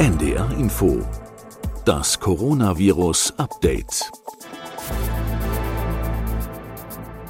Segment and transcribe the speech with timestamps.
[0.00, 1.06] NDR Info.
[1.84, 4.10] Das Coronavirus Update.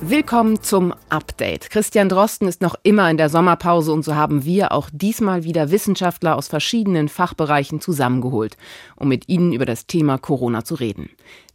[0.00, 1.68] Willkommen zum Update.
[1.70, 5.72] Christian Drosten ist noch immer in der Sommerpause und so haben wir auch diesmal wieder
[5.72, 8.56] Wissenschaftler aus verschiedenen Fachbereichen zusammengeholt,
[8.94, 11.10] um mit ihnen über das Thema Corona zu reden.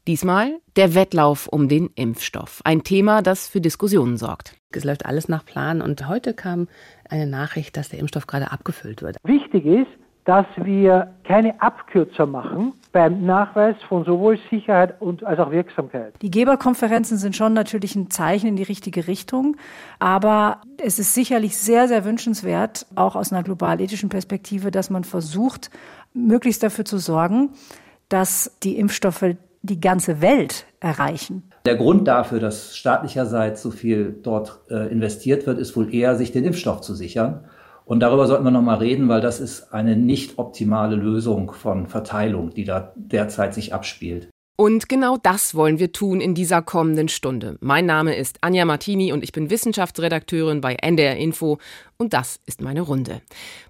[0.07, 2.59] Diesmal der Wettlauf um den Impfstoff.
[2.66, 4.57] Ein Thema, das für Diskussionen sorgt.
[4.71, 6.68] Es läuft alles nach Plan und heute kam
[7.09, 9.16] eine Nachricht, dass der Impfstoff gerade abgefüllt wird.
[9.23, 9.88] Wichtig ist,
[10.25, 16.15] dass wir keine Abkürzer machen beim Nachweis von sowohl Sicherheit und als auch Wirksamkeit.
[16.21, 19.56] Die Geberkonferenzen sind schon natürlich ein Zeichen in die richtige Richtung,
[20.00, 25.70] aber es ist sicherlich sehr, sehr wünschenswert, auch aus einer global-ethischen Perspektive, dass man versucht,
[26.14, 27.51] möglichst dafür zu sorgen,
[28.10, 31.43] dass die Impfstoffe die ganze Welt erreichen.
[31.65, 36.31] Der Grund dafür, dass staatlicherseits so viel dort äh, investiert wird, ist wohl eher, sich
[36.31, 37.45] den Impfstoff zu sichern.
[37.86, 42.52] Und darüber sollten wir nochmal reden, weil das ist eine nicht optimale Lösung von Verteilung,
[42.54, 44.28] die da derzeit sich abspielt.
[44.58, 47.58] Und genau das wollen wir tun in dieser kommenden Stunde.
[47.59, 51.58] Mein Name ist Anja Martini und ich bin Wissenschaftsredakteurin bei NDR Info
[51.98, 53.22] und das ist meine Runde.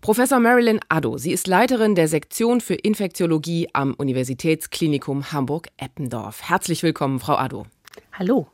[0.01, 6.43] Professor Marilyn Addo, sie ist Leiterin der Sektion für Infektiologie am Universitätsklinikum Hamburg-Eppendorf.
[6.43, 7.65] Herzlich willkommen, Frau Addo.
[8.13, 8.47] Hallo.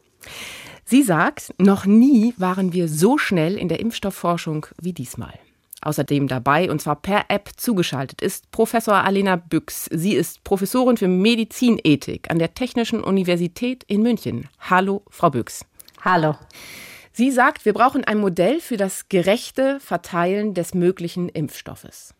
[0.85, 5.33] Sie sagt, noch nie waren wir so schnell in der Impfstoffforschung wie diesmal.
[5.81, 9.89] Außerdem dabei, und zwar per App zugeschaltet, ist Professor Alena Büchs.
[9.91, 14.47] Sie ist Professorin für Medizinethik an der Technischen Universität in München.
[14.59, 15.65] Hallo, Frau Büchs.
[16.01, 16.35] Hallo.
[17.13, 22.13] Sie sagt, wir brauchen ein Modell für das gerechte Verteilen des möglichen Impfstoffes.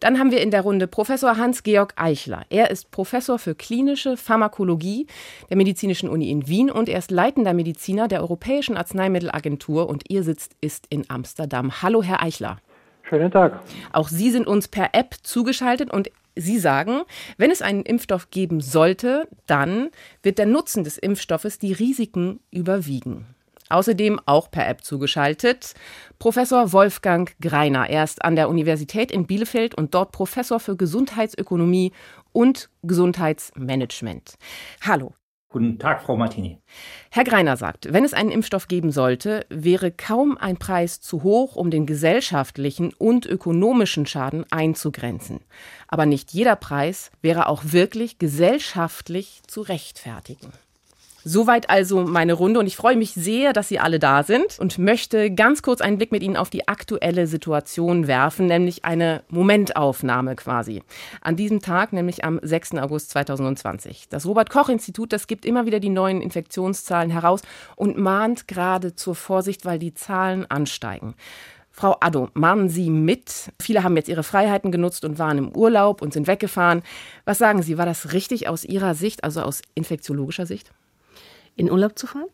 [0.00, 2.44] Dann haben wir in der Runde Professor Hans-Georg Eichler.
[2.50, 5.06] Er ist Professor für klinische Pharmakologie
[5.50, 10.22] der Medizinischen Uni in Wien und er ist leitender Mediziner der Europäischen Arzneimittelagentur und ihr
[10.22, 11.82] Sitz ist in Amsterdam.
[11.82, 12.58] Hallo, Herr Eichler.
[13.08, 13.60] Schönen Tag.
[13.92, 17.02] Auch Sie sind uns per App zugeschaltet und Sie sagen,
[17.38, 19.90] wenn es einen Impfstoff geben sollte, dann
[20.22, 23.26] wird der Nutzen des Impfstoffes die Risiken überwiegen.
[23.68, 25.74] Außerdem auch per App zugeschaltet
[26.18, 27.88] Professor Wolfgang Greiner.
[27.88, 31.92] Er ist an der Universität in Bielefeld und dort Professor für Gesundheitsökonomie
[32.32, 34.34] und Gesundheitsmanagement.
[34.82, 35.14] Hallo.
[35.48, 36.58] Guten Tag, Frau Martini.
[37.10, 41.54] Herr Greiner sagt, wenn es einen Impfstoff geben sollte, wäre kaum ein Preis zu hoch,
[41.54, 45.40] um den gesellschaftlichen und ökonomischen Schaden einzugrenzen.
[45.86, 50.52] Aber nicht jeder Preis wäre auch wirklich gesellschaftlich zu rechtfertigen.
[51.28, 54.78] Soweit also meine Runde und ich freue mich sehr, dass Sie alle da sind und
[54.78, 60.36] möchte ganz kurz einen Blick mit Ihnen auf die aktuelle Situation werfen, nämlich eine Momentaufnahme
[60.36, 60.84] quasi.
[61.22, 62.74] An diesem Tag, nämlich am 6.
[62.74, 64.08] August 2020.
[64.08, 67.42] Das Robert Koch Institut, das gibt immer wieder die neuen Infektionszahlen heraus
[67.74, 71.16] und mahnt gerade zur Vorsicht, weil die Zahlen ansteigen.
[71.72, 73.50] Frau Addo, mahnen Sie mit?
[73.60, 76.82] Viele haben jetzt ihre Freiheiten genutzt und waren im Urlaub und sind weggefahren.
[77.24, 80.70] Was sagen Sie, war das richtig aus Ihrer Sicht, also aus infektiologischer Sicht?
[81.56, 82.26] In Urlaub zu fahren.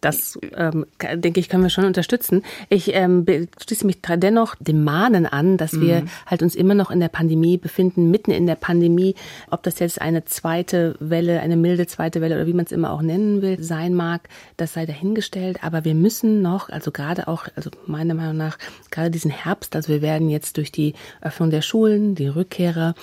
[0.00, 2.42] Das, ähm, denke ich, können wir schon unterstützen.
[2.68, 3.26] Ich ähm,
[3.60, 6.08] schließe mich dennoch dem Mahnen an, dass wir mhm.
[6.26, 9.14] halt uns immer noch in der Pandemie befinden, mitten in der Pandemie.
[9.50, 12.92] Ob das jetzt eine zweite Welle, eine milde zweite Welle oder wie man es immer
[12.92, 15.64] auch nennen will, sein mag, das sei dahingestellt.
[15.64, 18.58] Aber wir müssen noch, also gerade auch, also meiner Meinung nach,
[18.90, 22.94] gerade diesen Herbst, also wir werden jetzt durch die Öffnung der Schulen, die Rückkehrer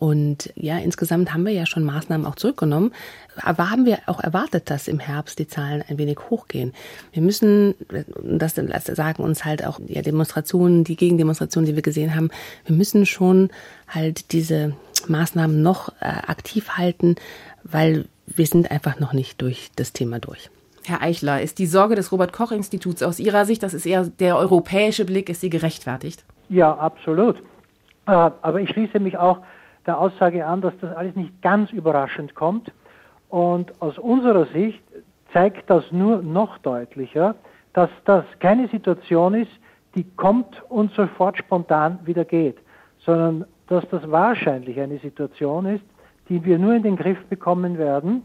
[0.00, 2.92] und ja, insgesamt haben wir ja schon Maßnahmen auch zurückgenommen.
[3.36, 6.72] Aber haben wir auch erwartet, dass im Herbst die Zahlen ein wenig hochgehen.
[7.12, 7.74] Wir müssen,
[8.22, 12.30] das sagen uns halt auch ja, Demonstrationen, die Gegendemonstrationen, die wir gesehen haben,
[12.66, 13.50] wir müssen schon
[13.88, 14.74] halt diese
[15.08, 17.16] Maßnahmen noch äh, aktiv halten,
[17.64, 20.50] weil wir sind einfach noch nicht durch das Thema durch.
[20.84, 24.04] Herr Eichler, ist die Sorge des Robert Koch Instituts aus Ihrer Sicht, das ist eher
[24.04, 26.24] der europäische Blick, ist sie gerechtfertigt?
[26.48, 27.36] Ja, absolut.
[28.06, 29.38] Äh, aber ich schließe mich auch
[29.86, 32.72] der Aussage an, dass das alles nicht ganz überraschend kommt.
[33.30, 34.82] Und aus unserer Sicht
[35.32, 37.36] zeigt das nur noch deutlicher,
[37.72, 39.50] dass das keine Situation ist,
[39.94, 42.58] die kommt und sofort spontan wieder geht,
[42.98, 45.84] sondern dass das wahrscheinlich eine Situation ist,
[46.28, 48.22] die wir nur in den Griff bekommen werden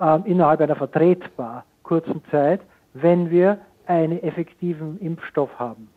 [0.00, 2.60] äh, innerhalb einer vertretbar kurzen Zeit,
[2.94, 5.88] wenn wir einen effektiven Impfstoff haben.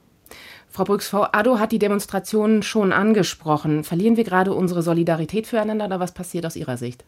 [0.67, 3.83] Frau Brüx, Frau Addo hat die Demonstrationen schon angesprochen.
[3.83, 7.05] Verlieren wir gerade unsere Solidarität füreinander oder was passiert aus Ihrer Sicht?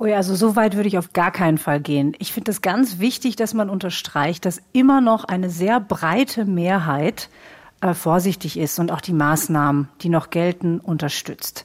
[0.00, 2.14] Oh ja, also so weit würde ich auf gar keinen Fall gehen.
[2.20, 7.28] Ich finde es ganz wichtig, dass man unterstreicht, dass immer noch eine sehr breite Mehrheit
[7.80, 11.64] äh, vorsichtig ist und auch die Maßnahmen, die noch gelten, unterstützt.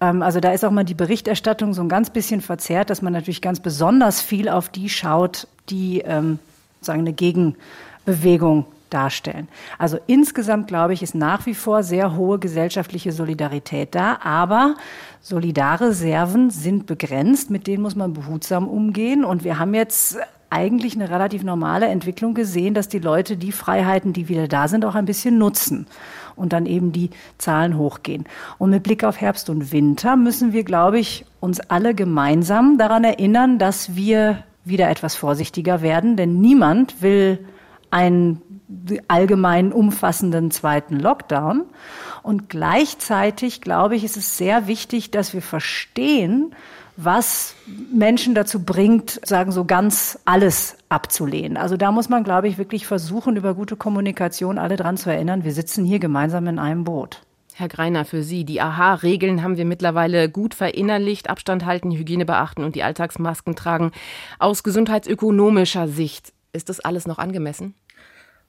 [0.00, 3.12] Ähm, also da ist auch mal die Berichterstattung so ein ganz bisschen verzerrt, dass man
[3.12, 6.40] natürlich ganz besonders viel auf die schaut, die ähm,
[6.80, 9.48] sagen eine Gegenbewegung darstellen.
[9.78, 14.76] Also insgesamt, glaube ich, ist nach wie vor sehr hohe gesellschaftliche Solidarität da, aber
[15.20, 19.24] Solidarreserven sind begrenzt, mit denen muss man behutsam umgehen.
[19.24, 20.18] Und wir haben jetzt
[20.50, 24.84] eigentlich eine relativ normale Entwicklung gesehen, dass die Leute die Freiheiten, die wieder da sind,
[24.84, 25.86] auch ein bisschen nutzen
[26.36, 28.24] und dann eben die Zahlen hochgehen.
[28.56, 33.04] Und mit Blick auf Herbst und Winter müssen wir, glaube ich, uns alle gemeinsam daran
[33.04, 37.38] erinnern, dass wir wieder etwas vorsichtiger werden, denn niemand will
[37.90, 38.42] einen
[39.08, 41.64] allgemein umfassenden zweiten Lockdown.
[42.22, 46.54] Und gleichzeitig, glaube ich, ist es sehr wichtig, dass wir verstehen,
[46.96, 47.54] was
[47.92, 51.56] Menschen dazu bringt, sagen so ganz alles abzulehnen.
[51.56, 55.44] Also da muss man, glaube ich, wirklich versuchen, über gute Kommunikation alle dran zu erinnern,
[55.44, 57.22] wir sitzen hier gemeinsam in einem Boot.
[57.54, 62.64] Herr Greiner, für Sie, die AHA-Regeln haben wir mittlerweile gut verinnerlicht, Abstand halten, Hygiene beachten
[62.64, 63.92] und die Alltagsmasken tragen.
[64.40, 67.74] Aus gesundheitsökonomischer Sicht, ist das alles noch angemessen?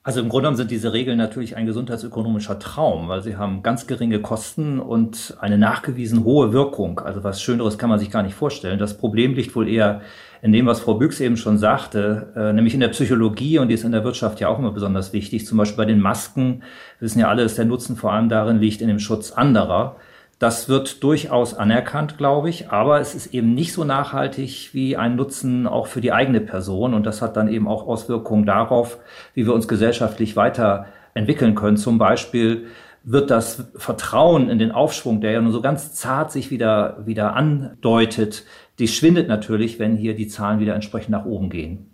[0.02, 3.86] Also im Grunde genommen sind diese Regeln natürlich ein gesundheitsökonomischer Traum, weil sie haben ganz
[3.86, 7.00] geringe Kosten und eine nachgewiesen hohe Wirkung.
[7.00, 8.78] Also was Schöneres kann man sich gar nicht vorstellen.
[8.78, 10.00] Das Problem liegt wohl eher
[10.40, 13.74] in dem, was Frau Büchs eben schon sagte, äh, nämlich in der Psychologie und die
[13.74, 15.44] ist in der Wirtschaft ja auch immer besonders wichtig.
[15.44, 16.62] Zum Beispiel bei den Masken
[16.98, 19.96] wissen ja alle, dass der Nutzen vor allem darin liegt in dem Schutz anderer.
[20.40, 25.14] Das wird durchaus anerkannt, glaube ich, aber es ist eben nicht so nachhaltig wie ein
[25.14, 28.96] Nutzen auch für die eigene Person und das hat dann eben auch Auswirkungen darauf,
[29.34, 31.76] wie wir uns gesellschaftlich weiterentwickeln können.
[31.76, 32.68] Zum Beispiel
[33.02, 37.36] wird das Vertrauen in den Aufschwung, der ja nur so ganz zart sich wieder, wieder
[37.36, 38.46] andeutet,
[38.78, 41.89] die schwindet natürlich, wenn hier die Zahlen wieder entsprechend nach oben gehen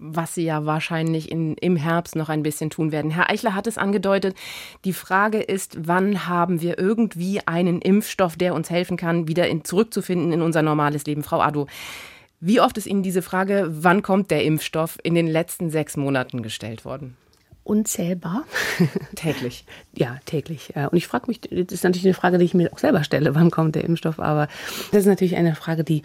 [0.00, 3.10] was Sie ja wahrscheinlich in, im Herbst noch ein bisschen tun werden.
[3.10, 4.34] Herr Eichler hat es angedeutet.
[4.84, 9.62] Die Frage ist, wann haben wir irgendwie einen Impfstoff, der uns helfen kann, wieder in,
[9.64, 11.22] zurückzufinden in unser normales Leben?
[11.22, 11.66] Frau Ado,
[12.40, 16.42] wie oft ist Ihnen diese Frage, wann kommt der Impfstoff, in den letzten sechs Monaten
[16.42, 17.16] gestellt worden?
[17.62, 18.44] unzählbar.
[19.14, 19.64] Täglich.
[19.94, 20.74] ja, täglich.
[20.74, 23.34] Und ich frage mich, das ist natürlich eine Frage, die ich mir auch selber stelle,
[23.36, 24.48] wann kommt der Impfstoff, aber
[24.90, 26.02] das ist natürlich eine Frage, die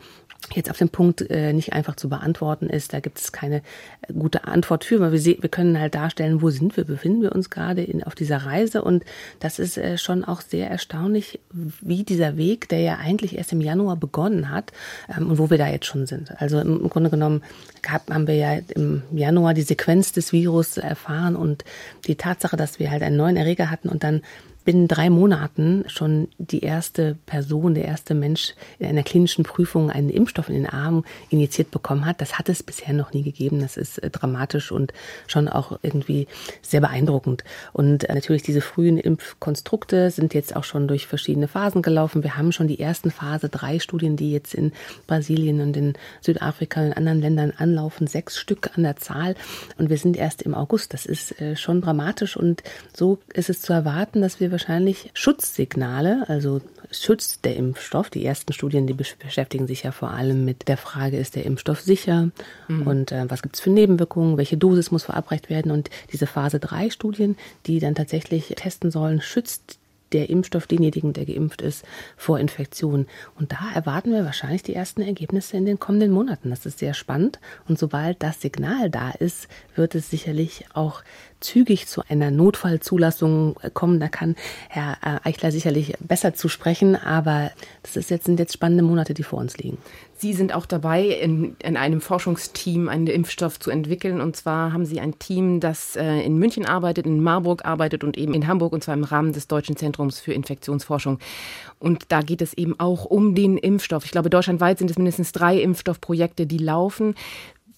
[0.54, 2.94] jetzt auf den Punkt äh, nicht einfach zu beantworten ist.
[2.94, 3.58] Da gibt es keine
[4.02, 7.34] äh, gute Antwort für, weil wir, wir können halt darstellen, wo sind wir, befinden wir
[7.34, 8.84] uns gerade in, auf dieser Reise.
[8.84, 9.04] Und
[9.40, 13.62] das ist äh, schon auch sehr erstaunlich, wie dieser Weg, der ja eigentlich erst im
[13.62, 14.72] Januar begonnen hat
[15.16, 16.40] ähm, und wo wir da jetzt schon sind.
[16.40, 17.44] Also im, im Grunde genommen
[17.82, 21.64] gab, haben wir ja im Januar die Sequenz des Virus erfahren und
[22.06, 24.22] die Tatsache, dass wir halt einen neuen Erreger hatten und dann
[24.65, 30.09] binnen drei Monaten schon die erste Person, der erste Mensch in einer klinischen Prüfung einen
[30.09, 32.19] Impfstoff in den Arm injiziert bekommen hat.
[32.19, 33.59] Das hat es bisher noch nie gegeben.
[33.62, 34.91] Das ist äh, dramatisch und
[35.27, 36.27] schon auch irgendwie
[36.63, 37.44] sehr beeindruckend.
[37.73, 42.23] Und äh, natürlich diese frühen Impfkonstrukte sind jetzt auch schon durch verschiedene Phasen gelaufen.
[42.23, 44.71] Wir haben schon die ersten Phase drei Studien, die jetzt in
[45.06, 48.07] Brasilien und in Südafrika und in anderen Ländern anlaufen.
[48.07, 49.35] Sechs Stück an der Zahl.
[49.77, 50.95] Und wir sind erst im August.
[50.95, 52.35] Das ist äh, schon dramatisch.
[52.35, 52.63] Und
[52.94, 58.10] so ist es zu erwarten, dass wir wahrscheinlich Schutzsignale, also schützt der Impfstoff.
[58.10, 61.81] Die ersten Studien, die beschäftigen sich ja vor allem mit der Frage, ist der Impfstoff
[61.81, 62.30] sicher
[62.69, 62.88] mhm.
[62.88, 65.72] und äh, was gibt es für Nebenwirkungen, welche Dosis muss verabreicht werden.
[65.72, 67.36] Und diese Phase 3 Studien,
[67.66, 69.78] die dann tatsächlich testen sollen, schützt
[70.12, 71.84] der Impfstoff denjenigen, der geimpft ist,
[72.16, 73.07] vor Infektionen.
[73.38, 76.50] Und da erwarten wir wahrscheinlich die ersten Ergebnisse in den kommenden Monaten.
[76.50, 77.40] Das ist sehr spannend.
[77.68, 81.04] Und sobald das Signal da ist, wird es sicherlich auch
[81.40, 84.00] zügig zu einer Notfallzulassung kommen.
[84.00, 84.36] Da kann
[84.69, 87.51] Herr äh, Eichler sicherlich besser zu sprechen, aber
[87.84, 89.77] das ist jetzt, sind jetzt spannende Monate, die vor uns liegen.
[90.17, 94.22] Sie sind auch dabei, in, in einem Forschungsteam einen Impfstoff zu entwickeln.
[94.22, 98.17] Und zwar haben Sie ein Team, das äh, in München arbeitet, in Marburg arbeitet und
[98.17, 101.19] eben in Hamburg, und zwar im Rahmen des Deutschen Zentrums für Infektionsforschung.
[101.79, 104.05] Und da geht es eben auch um den Impfstoff.
[104.05, 107.15] Ich glaube, deutschlandweit sind es mindestens drei Impfstoffprojekte, die laufen.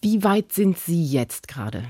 [0.02, 1.84] Wie weit sind Sie jetzt gerade?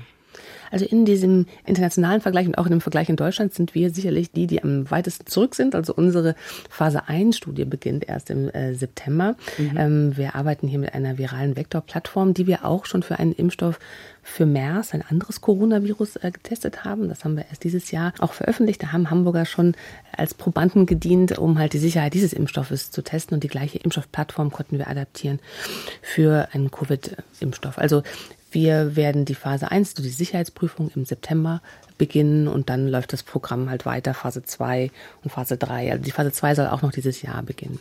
[0.70, 4.32] Also in diesem internationalen Vergleich und auch in dem Vergleich in Deutschland sind wir sicherlich
[4.32, 5.74] die, die am weitesten zurück sind.
[5.74, 6.34] Also unsere
[6.70, 9.36] Phase 1 Studie beginnt erst im äh, September.
[9.56, 9.76] Mhm.
[9.76, 13.78] Ähm, wir arbeiten hier mit einer viralen Vektorplattform, die wir auch schon für einen Impfstoff
[14.28, 17.08] für MERS, ein anderes Coronavirus, äh, getestet haben.
[17.08, 18.82] Das haben wir erst dieses Jahr auch veröffentlicht.
[18.82, 19.74] Da haben Hamburger schon
[20.12, 23.34] als Probanden gedient, um halt die Sicherheit dieses Impfstoffes zu testen.
[23.34, 25.40] Und die gleiche Impfstoffplattform konnten wir adaptieren
[26.02, 27.78] für einen Covid-Impfstoff.
[27.78, 28.02] Also
[28.50, 31.60] wir werden die Phase 1, die Sicherheitsprüfung im September
[31.98, 34.90] beginnen und dann läuft das Programm halt weiter, Phase 2
[35.24, 35.92] und Phase 3.
[35.92, 37.80] Also die Phase 2 soll auch noch dieses Jahr beginnen.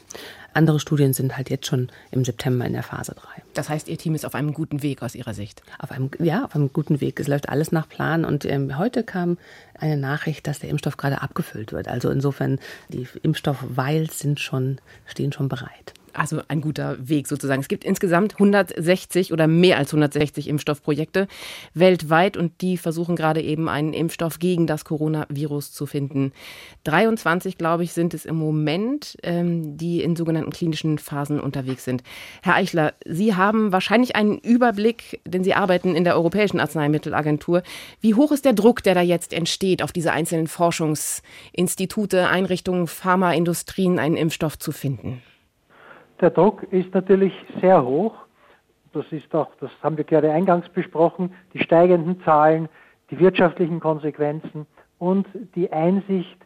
[0.53, 3.43] Andere Studien sind halt jetzt schon im September in der Phase 3.
[3.53, 5.62] Das heißt, Ihr Team ist auf einem guten Weg aus Ihrer Sicht?
[5.77, 7.19] Auf einem, ja, auf einem guten Weg.
[7.19, 9.38] Es läuft alles nach Plan und ähm, heute kam
[9.79, 11.88] eine Nachricht, dass der Impfstoff gerade abgefüllt wird.
[11.88, 12.59] Also insofern,
[12.89, 15.93] die Impfstoffvials sind schon, stehen schon bereit.
[16.17, 17.62] Also ein guter Weg sozusagen.
[17.62, 21.27] Es gibt insgesamt 160 oder mehr als 160 Impfstoffprojekte
[21.74, 26.31] weltweit und die versuchen gerade eben einen Impfstoff gegen das Coronavirus zu finden.
[26.86, 32.03] 23, glaube ich, sind es im Moment, ähm, die in sogenannten klinischen Phasen unterwegs sind.
[32.41, 37.63] Herr Eichler, Sie haben wahrscheinlich einen Überblick, denn Sie arbeiten in der Europäischen Arzneimittelagentur.
[38.01, 44.00] Wie hoch ist der Druck, der da jetzt entsteht, auf diese einzelnen Forschungsinstitute, Einrichtungen, Pharmaindustrien,
[44.00, 45.21] einen Impfstoff zu finden?
[46.19, 48.15] Der Druck ist natürlich sehr hoch.
[48.93, 52.69] Das ist auch, das haben wir gerade eingangs besprochen, die steigenden Zahlen,
[53.12, 54.65] die wirtschaftlichen Konsequenzen
[54.97, 56.38] und die Einsicht,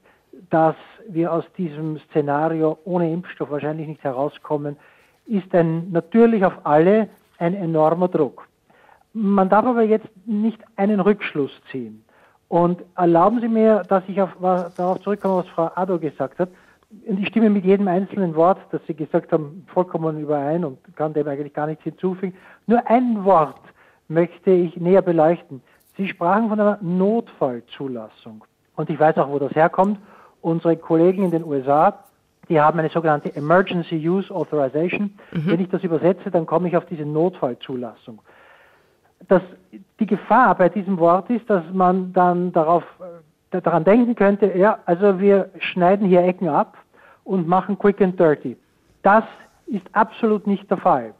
[0.49, 0.75] dass
[1.07, 4.75] wir aus diesem Szenario ohne Impfstoff wahrscheinlich nicht herauskommen,
[5.25, 8.47] ist ein, natürlich auf alle ein enormer Druck.
[9.13, 12.03] Man darf aber jetzt nicht einen Rückschluss ziehen.
[12.49, 14.31] Und erlauben Sie mir, dass ich auf,
[14.75, 16.49] darauf zurückkomme, was Frau Addo gesagt hat
[17.07, 21.13] und ich stimme mit jedem einzelnen Wort, das Sie gesagt haben, vollkommen überein und kann
[21.13, 22.35] dem eigentlich gar nichts hinzufügen.
[22.67, 23.61] Nur ein Wort
[24.07, 25.61] möchte ich näher beleuchten.
[25.97, 28.43] Sie sprachen von einer Notfallzulassung.
[28.75, 29.99] Und ich weiß auch, wo das herkommt.
[30.41, 32.03] Unsere Kollegen in den USA,
[32.49, 35.17] die haben eine sogenannte Emergency Use Authorization.
[35.31, 35.45] Mhm.
[35.45, 38.21] Wenn ich das übersetze, dann komme ich auf diese Notfallzulassung.
[39.27, 39.41] Das,
[39.99, 42.83] die Gefahr bei diesem Wort ist, dass man dann darauf
[43.51, 46.77] daran denken könnte, ja, also wir schneiden hier Ecken ab
[47.23, 48.57] und machen quick and dirty.
[49.03, 49.23] Das
[49.67, 51.13] ist absolut nicht der Fall.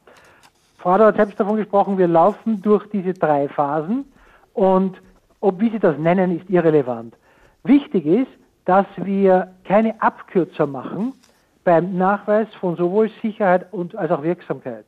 [0.78, 4.06] Frau hat selbst davon gesprochen, wir laufen durch diese drei Phasen
[4.54, 5.00] und
[5.40, 7.16] ob wie Sie das nennen, ist irrelevant.
[7.64, 8.32] Wichtig ist,
[8.66, 11.14] dass wir keine Abkürzer machen
[11.64, 14.86] beim Nachweis von sowohl Sicherheit als auch Wirksamkeit.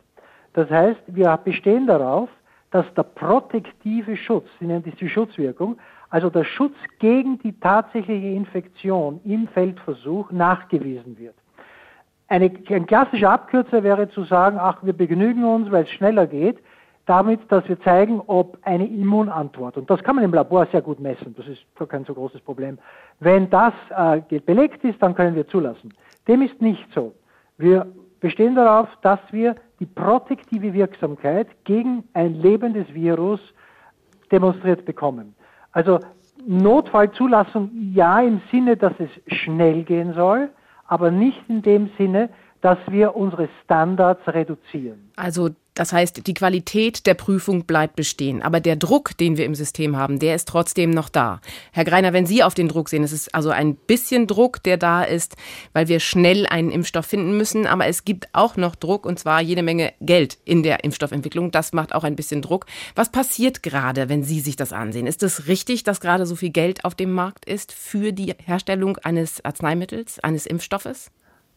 [0.53, 2.29] Das heißt, wir bestehen darauf,
[2.71, 5.77] dass der protektive Schutz, Sie nennen das die Schutzwirkung,
[6.13, 11.33] also der Schutz gegen die tatsächliche Infektion im Feldversuch nachgewiesen wird.
[12.27, 16.59] Eine, ein klassischer Abkürzer wäre zu sagen, ach, wir begnügen uns, weil es schneller geht,
[17.07, 20.99] damit, dass wir zeigen, ob eine Immunantwort, und das kann man im Labor sehr gut
[20.99, 22.77] messen, das ist kein so großes Problem.
[23.19, 25.95] Wenn das äh, belegt ist, dann können wir zulassen.
[26.27, 27.15] Dem ist nicht so.
[27.57, 27.87] Wir
[28.19, 33.39] bestehen darauf, dass wir die protektive Wirksamkeit gegen ein lebendes Virus
[34.31, 35.33] demonstriert bekommen.
[35.73, 35.99] Also
[36.45, 40.49] Notfallzulassung ja im Sinne, dass es schnell gehen soll,
[40.87, 42.29] aber nicht in dem Sinne,
[42.63, 45.11] dass wir unsere Standards reduzieren.
[45.17, 48.41] Also das heißt, die Qualität der Prüfung bleibt bestehen.
[48.41, 51.41] Aber der Druck, den wir im System haben, der ist trotzdem noch da.
[51.71, 54.77] Herr Greiner, wenn Sie auf den Druck sehen, es ist also ein bisschen Druck, der
[54.77, 55.35] da ist,
[55.73, 57.65] weil wir schnell einen Impfstoff finden müssen.
[57.65, 61.51] Aber es gibt auch noch Druck und zwar jede Menge Geld in der Impfstoffentwicklung.
[61.51, 62.67] Das macht auch ein bisschen Druck.
[62.95, 65.07] Was passiert gerade, wenn Sie sich das ansehen?
[65.07, 68.97] Ist es richtig, dass gerade so viel Geld auf dem Markt ist für die Herstellung
[68.99, 71.11] eines Arzneimittels, eines Impfstoffes?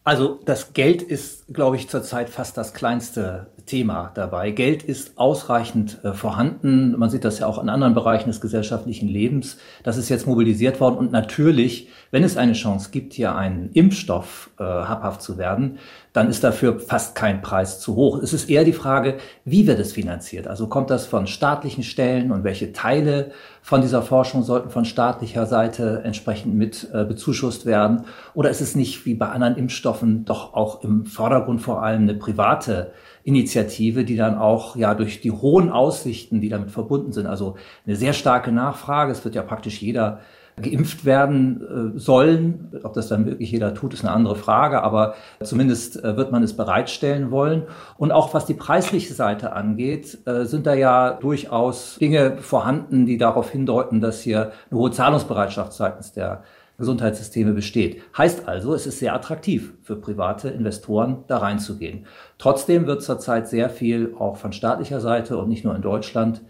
[0.07, 4.51] Also das Geld ist, glaube ich, zurzeit fast das kleinste Thema dabei.
[4.51, 6.97] Geld ist ausreichend äh, vorhanden.
[6.97, 9.57] Man sieht das ja auch in anderen Bereichen des gesellschaftlichen Lebens.
[9.83, 10.95] Das ist jetzt mobilisiert worden.
[10.95, 15.77] Und natürlich, wenn es eine Chance gibt, hier einen Impfstoff äh, habhaft zu werden,
[16.13, 18.19] dann ist dafür fast kein Preis zu hoch.
[18.23, 20.47] Es ist eher die Frage, wie wird es finanziert?
[20.47, 25.45] Also kommt das von staatlichen Stellen und welche Teile von dieser Forschung sollten von staatlicher
[25.45, 28.05] Seite entsprechend mit äh, bezuschusst werden?
[28.33, 32.13] Oder ist es nicht wie bei anderen Impfstoffen doch auch im Vordergrund vor allem eine
[32.13, 32.91] private
[33.23, 37.95] Initiative, die dann auch ja durch die hohen Aussichten, die damit verbunden sind, also eine
[37.95, 40.19] sehr starke Nachfrage, es wird ja praktisch jeder
[40.61, 42.71] geimpft werden äh, sollen.
[42.83, 45.13] Ob das dann wirklich jeder tut, ist eine andere Frage, aber
[45.43, 47.63] zumindest äh, wird man es bereitstellen wollen.
[47.97, 53.17] Und auch was die preisliche Seite angeht, äh, sind da ja durchaus Dinge vorhanden, die
[53.17, 56.43] darauf hindeuten, dass hier eine hohe Zahlungsbereitschaft seitens der
[56.77, 58.01] Gesundheitssysteme besteht.
[58.17, 62.05] Heißt also, es ist sehr attraktiv für private Investoren, da reinzugehen.
[62.37, 66.41] Trotzdem wird zurzeit sehr viel auch von staatlicher Seite und nicht nur in Deutschland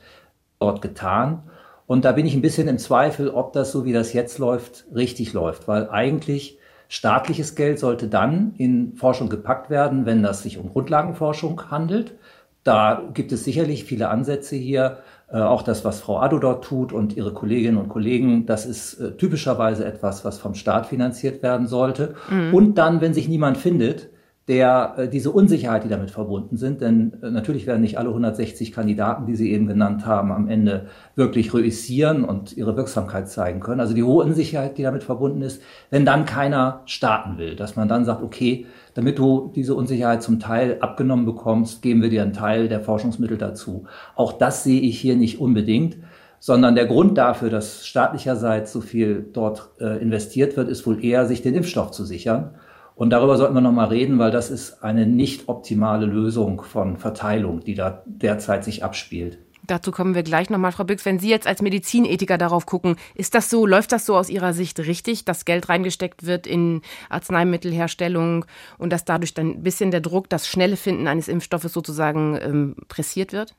[0.60, 1.44] dort getan.
[1.86, 4.86] Und da bin ich ein bisschen im Zweifel, ob das so wie das jetzt läuft,
[4.94, 10.58] richtig läuft, weil eigentlich staatliches Geld sollte dann in Forschung gepackt werden, wenn das sich
[10.58, 12.16] um Grundlagenforschung handelt.
[12.64, 14.98] Da gibt es sicherlich viele Ansätze hier,
[15.30, 18.96] äh, auch das, was Frau Addo dort tut und ihre Kolleginnen und Kollegen, das ist
[18.96, 22.16] äh, typischerweise etwas, was vom Staat finanziert werden sollte.
[22.30, 22.54] Mhm.
[22.54, 24.10] Und dann, wenn sich niemand findet,
[24.48, 28.72] der äh, diese Unsicherheit, die damit verbunden sind, denn äh, natürlich werden nicht alle 160
[28.72, 33.82] Kandidaten, die Sie eben genannt haben, am Ende wirklich reüssieren und ihre Wirksamkeit zeigen können.
[33.82, 37.90] Also die hohe Unsicherheit, die damit verbunden ist, wenn dann keiner starten will, dass man
[37.90, 38.66] dann sagt, okay,
[38.98, 43.38] damit du diese Unsicherheit zum Teil abgenommen bekommst, geben wir dir einen Teil der Forschungsmittel
[43.38, 43.86] dazu.
[44.16, 45.98] Auch das sehe ich hier nicht unbedingt
[46.40, 51.26] sondern der Grund dafür, dass staatlicherseits so viel dort äh, investiert wird, ist wohl eher,
[51.26, 52.56] sich den Impfstoff zu sichern
[52.96, 57.62] Und darüber sollten wir nochmal reden, weil das ist eine nicht optimale Lösung von Verteilung,
[57.62, 59.40] die da derzeit sich abspielt.
[59.68, 61.06] Dazu kommen wir gleich nochmal, Frau Büchs.
[61.06, 64.54] Wenn Sie jetzt als Medizinethiker darauf gucken, ist das so, läuft das so aus Ihrer
[64.54, 68.46] Sicht richtig, dass Geld reingesteckt wird in Arzneimittelherstellung
[68.78, 72.76] und dass dadurch dann ein bisschen der Druck, das schnelle Finden eines Impfstoffes sozusagen ähm,
[72.88, 73.56] pressiert wird?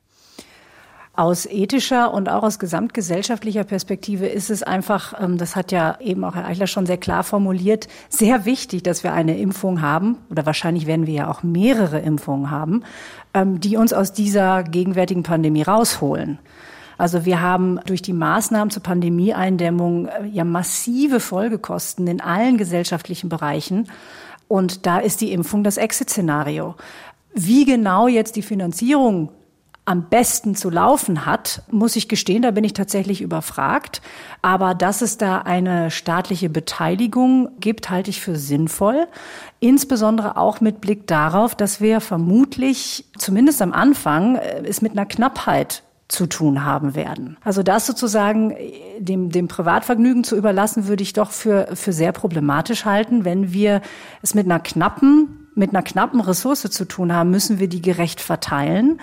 [1.18, 6.22] Aus ethischer und auch aus gesamtgesellschaftlicher Perspektive ist es einfach, ähm, das hat ja eben
[6.22, 10.46] auch Herr Eichler schon sehr klar formuliert, sehr wichtig, dass wir eine Impfung haben, oder
[10.46, 12.84] wahrscheinlich werden wir ja auch mehrere Impfungen haben,
[13.34, 16.38] ähm, die uns aus dieser gegenwärtigen Pandemie rausholen.
[16.98, 23.28] Also wir haben durch die Maßnahmen zur Pandemieeindämmung äh, ja massive Folgekosten in allen gesellschaftlichen
[23.28, 23.88] Bereichen.
[24.46, 26.76] Und da ist die Impfung das Exit-Szenario.
[27.34, 29.30] Wie genau jetzt die Finanzierung
[29.88, 34.02] am besten zu laufen hat, muss ich gestehen, da bin ich tatsächlich überfragt.
[34.42, 39.06] Aber dass es da eine staatliche Beteiligung gibt, halte ich für sinnvoll.
[39.60, 45.06] Insbesondere auch mit Blick darauf, dass wir vermutlich, zumindest am Anfang, äh, es mit einer
[45.06, 47.38] Knappheit zu tun haben werden.
[47.42, 52.12] Also das sozusagen äh, dem, dem Privatvergnügen zu überlassen, würde ich doch für, für sehr
[52.12, 53.24] problematisch halten.
[53.24, 53.80] Wenn wir
[54.20, 58.20] es mit einer knappen mit einer knappen Ressource zu tun haben, müssen wir die gerecht
[58.20, 59.00] verteilen.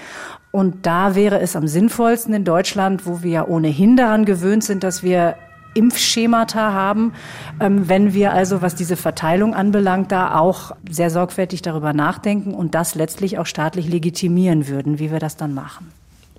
[0.55, 4.85] Und da wäre es am sinnvollsten in Deutschland, wo wir ja ohnehin daran gewöhnt sind,
[4.85, 5.35] dass wir
[5.73, 7.11] Impfschemata haben,
[7.59, 12.73] ähm, wenn wir also, was diese Verteilung anbelangt, da auch sehr sorgfältig darüber nachdenken und
[12.73, 15.91] das letztlich auch staatlich legitimieren würden, wie wir das dann machen.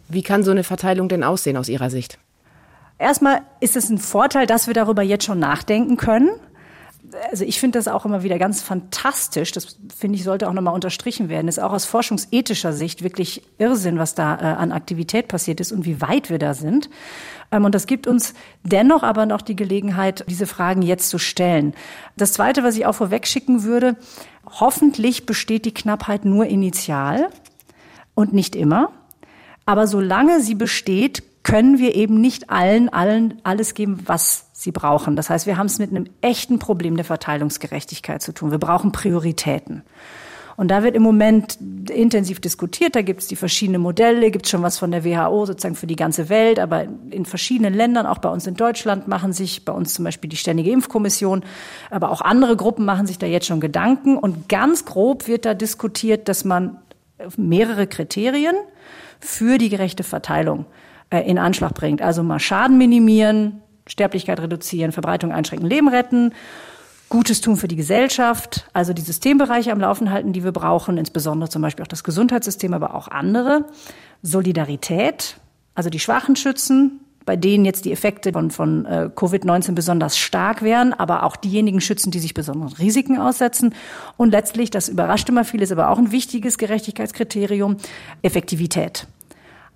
[0.08, 2.18] Wie kann so eine Verteilung denn aussehen aus Ihrer Sicht?
[2.99, 6.30] Erstmal ist es ein Vorteil, dass wir darüber jetzt schon nachdenken können
[7.30, 9.52] also ich finde das auch immer wieder ganz fantastisch.
[9.52, 11.46] Das finde ich sollte auch nochmal unterstrichen werden.
[11.46, 15.72] Das ist auch aus forschungsethischer Sicht wirklich Irrsinn, was da äh, an Aktivität passiert ist
[15.72, 16.90] und wie weit wir da sind.
[17.52, 21.75] Ähm, und das gibt uns dennoch aber noch die Gelegenheit, diese Fragen jetzt zu stellen.
[22.16, 23.96] Das Zweite, was ich auch vorweg schicken würde,
[24.60, 27.28] hoffentlich besteht die Knappheit nur initial
[28.14, 28.92] und nicht immer.
[29.64, 35.14] Aber solange sie besteht, können wir eben nicht allen, allen alles geben, was sie brauchen.
[35.14, 38.50] Das heißt, wir haben es mit einem echten Problem der Verteilungsgerechtigkeit zu tun.
[38.50, 39.84] Wir brauchen Prioritäten.
[40.56, 41.56] Und da wird im Moment
[41.88, 42.96] intensiv diskutiert.
[42.96, 45.87] Da gibt es die verschiedenen Modelle, gibt es schon was von der WHO sozusagen für
[45.87, 49.72] die ganze Welt, aber in verschiedenen Ländern, auch bei uns in Deutschland, machen sich bei
[49.72, 51.44] uns zum Beispiel die Ständige Impfkommission,
[51.90, 54.18] aber auch andere Gruppen machen sich da jetzt schon Gedanken.
[54.18, 56.78] Und ganz grob wird da diskutiert, dass man
[57.37, 58.56] mehrere Kriterien
[59.20, 60.66] für die gerechte Verteilung
[61.11, 62.03] in Anschlag bringt.
[62.03, 66.33] Also mal Schaden minimieren, Sterblichkeit reduzieren, Verbreitung einschränken, Leben retten,
[67.09, 71.49] Gutes tun für die Gesellschaft, also die Systembereiche am Laufen halten, die wir brauchen, insbesondere
[71.49, 73.66] zum Beispiel auch das Gesundheitssystem, aber auch andere.
[74.23, 75.38] Solidarität,
[75.77, 80.62] also die Schwachen schützen, bei denen jetzt die Effekte von, von äh, Covid-19 besonders stark
[80.62, 83.75] wären, aber auch diejenigen schützen, die sich besonderen Risiken aussetzen.
[84.16, 87.77] Und letztlich, das überrascht immer vieles, aber auch ein wichtiges Gerechtigkeitskriterium,
[88.23, 89.07] Effektivität.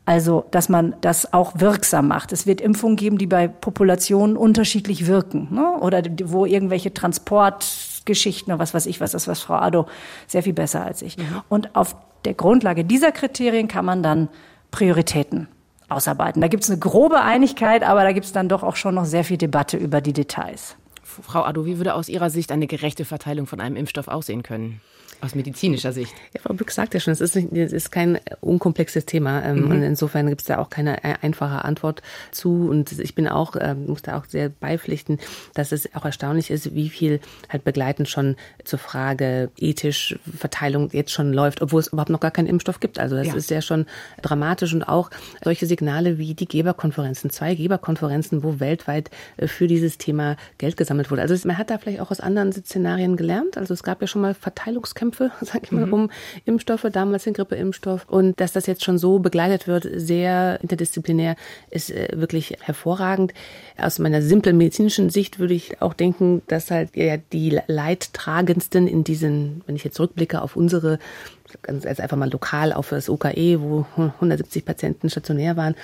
[0.07, 2.33] Also, dass man das auch wirksam macht.
[2.33, 5.49] Es wird Impfungen geben, die bei Populationen unterschiedlich wirken.
[5.51, 5.77] Ne?
[5.81, 9.87] Oder wo irgendwelche Transportgeschichten oder was weiß ich was, das was Frau Addo
[10.27, 11.17] sehr viel besser als ich.
[11.17, 11.43] Mhm.
[11.49, 14.29] Und auf der Grundlage dieser Kriterien kann man dann
[14.71, 15.49] Prioritäten
[15.89, 16.41] ausarbeiten.
[16.41, 19.05] Da gibt es eine grobe Einigkeit, aber da gibt es dann doch auch schon noch
[19.05, 20.77] sehr viel Debatte über die Details.
[21.03, 24.81] Frau Addo, wie würde aus Ihrer Sicht eine gerechte Verteilung von einem Impfstoff aussehen können?
[25.23, 26.15] Aus medizinischer Sicht.
[26.35, 29.45] Ja, Frau Bück sagt ja schon, es ist, nicht, es ist kein unkomplexes Thema.
[29.45, 29.71] Ähm, mhm.
[29.71, 32.69] Und insofern gibt es da auch keine e-, einfache Antwort zu.
[32.69, 35.19] Und ich bin auch, ähm, muss da auch sehr beipflichten,
[35.55, 41.13] dass es auch erstaunlich ist, wie viel halt begleitend schon zur Frage ethisch Verteilung jetzt
[41.13, 42.99] schon läuft, obwohl es überhaupt noch gar keinen Impfstoff gibt.
[42.99, 43.35] Also das ja.
[43.35, 43.87] ist ja schon
[44.23, 45.11] dramatisch und auch
[45.45, 51.11] solche Signale wie die Geberkonferenzen, zwei Geberkonferenzen, wo weltweit äh, für dieses Thema Geld gesammelt
[51.11, 51.23] wurde.
[51.23, 53.59] Also man hat da vielleicht auch aus anderen Szenarien gelernt.
[53.59, 55.93] Also es gab ja schon mal Verteilungskämpfe Kämpfe, sag ich mal, mhm.
[55.93, 56.11] um
[56.45, 58.07] Impfstoffe, damals den Grippeimpfstoff.
[58.09, 61.37] Und dass das jetzt schon so begleitet wird, sehr interdisziplinär,
[61.71, 63.35] ist äh, wirklich hervorragend.
[63.77, 69.05] Aus meiner simplen medizinischen Sicht würde ich auch denken, dass halt ja die Leidtragendsten in
[69.05, 70.99] diesen, wenn ich jetzt zurückblicke auf unsere
[71.63, 75.75] ganz als einfach mal lokal auf das OKE, wo 170 Patienten stationär waren,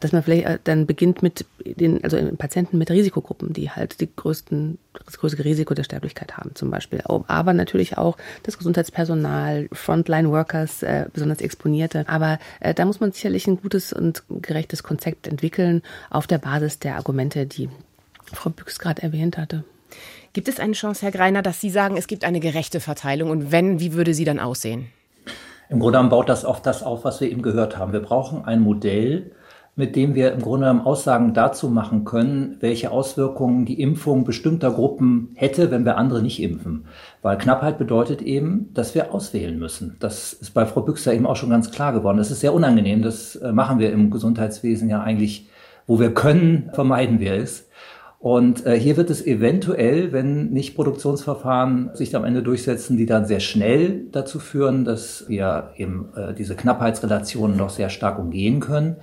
[0.00, 4.08] dass man vielleicht äh, dann beginnt mit den, also Patienten mit Risikogruppen, die halt die
[4.14, 7.02] größten, das größte Risiko der Sterblichkeit haben, zum Beispiel.
[7.04, 12.04] Aber natürlich auch das Gesundheitspersonal, Frontline-Workers, äh, besonders Exponierte.
[12.08, 16.78] Aber äh, da muss man sicherlich ein gutes und gerechtes Konzept entwickeln auf der Basis
[16.78, 17.68] der Argumente, die
[18.32, 19.64] Frau Büchs gerade erwähnt hatte.
[20.32, 23.30] Gibt es eine Chance, Herr Greiner, dass Sie sagen, es gibt eine gerechte Verteilung?
[23.30, 24.86] Und wenn, wie würde sie dann aussehen?
[25.70, 27.92] Im Grunde genommen baut das auf das auf, was wir eben gehört haben.
[27.92, 29.30] Wir brauchen ein Modell,
[29.76, 34.72] mit dem wir im Grunde genommen Aussagen dazu machen können, welche Auswirkungen die Impfung bestimmter
[34.72, 36.86] Gruppen hätte, wenn wir andere nicht impfen.
[37.22, 39.96] Weil Knappheit bedeutet eben, dass wir auswählen müssen.
[40.00, 42.18] Das ist bei Frau Büchser eben auch schon ganz klar geworden.
[42.18, 43.02] Das ist sehr unangenehm.
[43.02, 45.48] Das äh, machen wir im Gesundheitswesen ja eigentlich,
[45.86, 47.69] wo wir können, vermeiden wir es.
[48.20, 53.24] Und äh, hier wird es eventuell, wenn nicht Produktionsverfahren sich am Ende durchsetzen, die dann
[53.24, 58.96] sehr schnell dazu führen, dass wir eben äh, diese Knappheitsrelationen noch sehr stark umgehen können,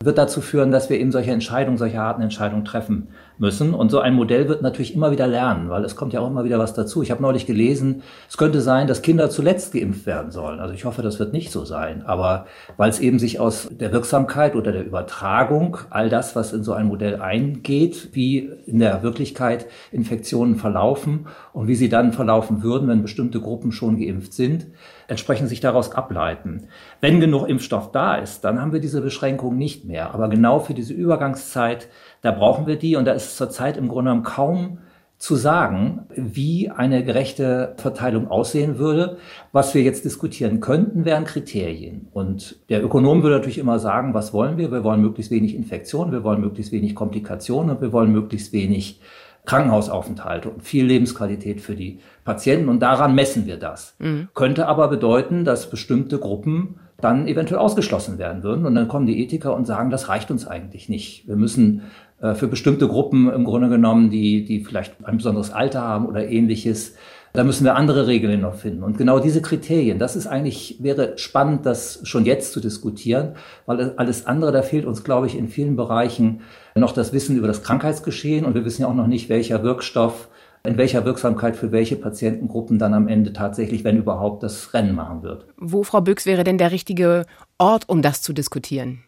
[0.00, 3.08] wird dazu führen, dass wir eben solche Entscheidungen, solche harten Entscheidungen treffen
[3.40, 3.74] müssen.
[3.74, 6.44] Und so ein Modell wird natürlich immer wieder lernen, weil es kommt ja auch immer
[6.44, 7.02] wieder was dazu.
[7.02, 10.60] Ich habe neulich gelesen, es könnte sein, dass Kinder zuletzt geimpft werden sollen.
[10.60, 12.02] Also ich hoffe, das wird nicht so sein.
[12.04, 16.62] Aber weil es eben sich aus der Wirksamkeit oder der Übertragung, all das, was in
[16.62, 22.62] so ein Modell eingeht, wie in der Wirklichkeit Infektionen verlaufen und wie sie dann verlaufen
[22.62, 24.66] würden, wenn bestimmte Gruppen schon geimpft sind,
[25.08, 26.68] entsprechend sich daraus ableiten.
[27.00, 30.14] Wenn genug Impfstoff da ist, dann haben wir diese Beschränkung nicht mehr.
[30.14, 31.88] Aber genau für diese Übergangszeit,
[32.22, 34.78] da brauchen wir die und da ist zurzeit im Grunde genommen kaum
[35.20, 39.18] zu sagen, wie eine gerechte Verteilung aussehen würde.
[39.52, 42.08] Was wir jetzt diskutieren könnten, wären Kriterien.
[42.12, 44.72] Und der Ökonom würde natürlich immer sagen, was wollen wir?
[44.72, 49.02] Wir wollen möglichst wenig Infektionen, wir wollen möglichst wenig Komplikationen und wir wollen möglichst wenig
[49.44, 52.70] Krankenhausaufenthalte und viel Lebensqualität für die Patienten.
[52.70, 53.96] Und daran messen wir das.
[53.98, 54.28] Mhm.
[54.32, 58.66] Könnte aber bedeuten, dass bestimmte Gruppen dann eventuell ausgeschlossen werden würden.
[58.66, 61.26] Und dann kommen die Ethiker und sagen, das reicht uns eigentlich nicht.
[61.26, 61.82] Wir müssen
[62.20, 66.94] für bestimmte Gruppen im Grunde genommen, die, die vielleicht ein besonderes Alter haben oder ähnliches,
[67.32, 68.82] da müssen wir andere Regeln noch finden.
[68.82, 73.94] Und genau diese Kriterien, das ist eigentlich, wäre spannend, das schon jetzt zu diskutieren, weil
[73.96, 76.40] alles andere, da fehlt uns, glaube ich, in vielen Bereichen
[76.74, 80.28] noch das Wissen über das Krankheitsgeschehen und wir wissen ja auch noch nicht, welcher Wirkstoff
[80.62, 85.22] in welcher Wirksamkeit für welche Patientengruppen dann am Ende tatsächlich, wenn überhaupt, das Rennen machen
[85.22, 85.46] wird.
[85.56, 87.24] Wo, Frau Büchs, wäre denn der richtige
[87.56, 89.02] Ort, um das zu diskutieren?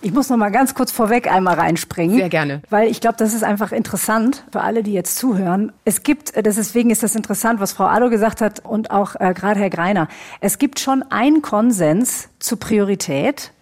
[0.00, 2.16] Ich muss noch mal ganz kurz vorweg einmal reinspringen.
[2.16, 2.62] Sehr gerne.
[2.70, 5.72] Weil ich glaube, das ist einfach interessant für alle, die jetzt zuhören.
[5.84, 9.60] Es gibt, deswegen ist das interessant, was Frau Addo gesagt hat und auch äh, gerade
[9.60, 10.08] Herr Greiner.
[10.40, 13.52] Es gibt schon einen Konsens zur Priorität.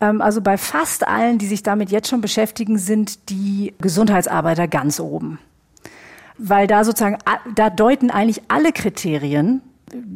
[0.00, 5.00] Ähm, also bei fast allen, die sich damit jetzt schon beschäftigen, sind die Gesundheitsarbeiter ganz
[5.00, 5.38] oben
[6.40, 7.18] weil da sozusagen,
[7.54, 9.60] da deuten eigentlich alle Kriterien,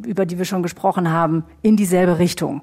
[0.05, 2.63] über die wir schon gesprochen haben, in dieselbe Richtung.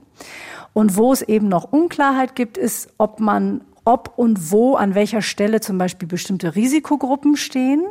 [0.73, 5.21] Und wo es eben noch Unklarheit gibt, ist, ob man, ob und wo, an welcher
[5.21, 7.83] Stelle zum Beispiel bestimmte Risikogruppen stehen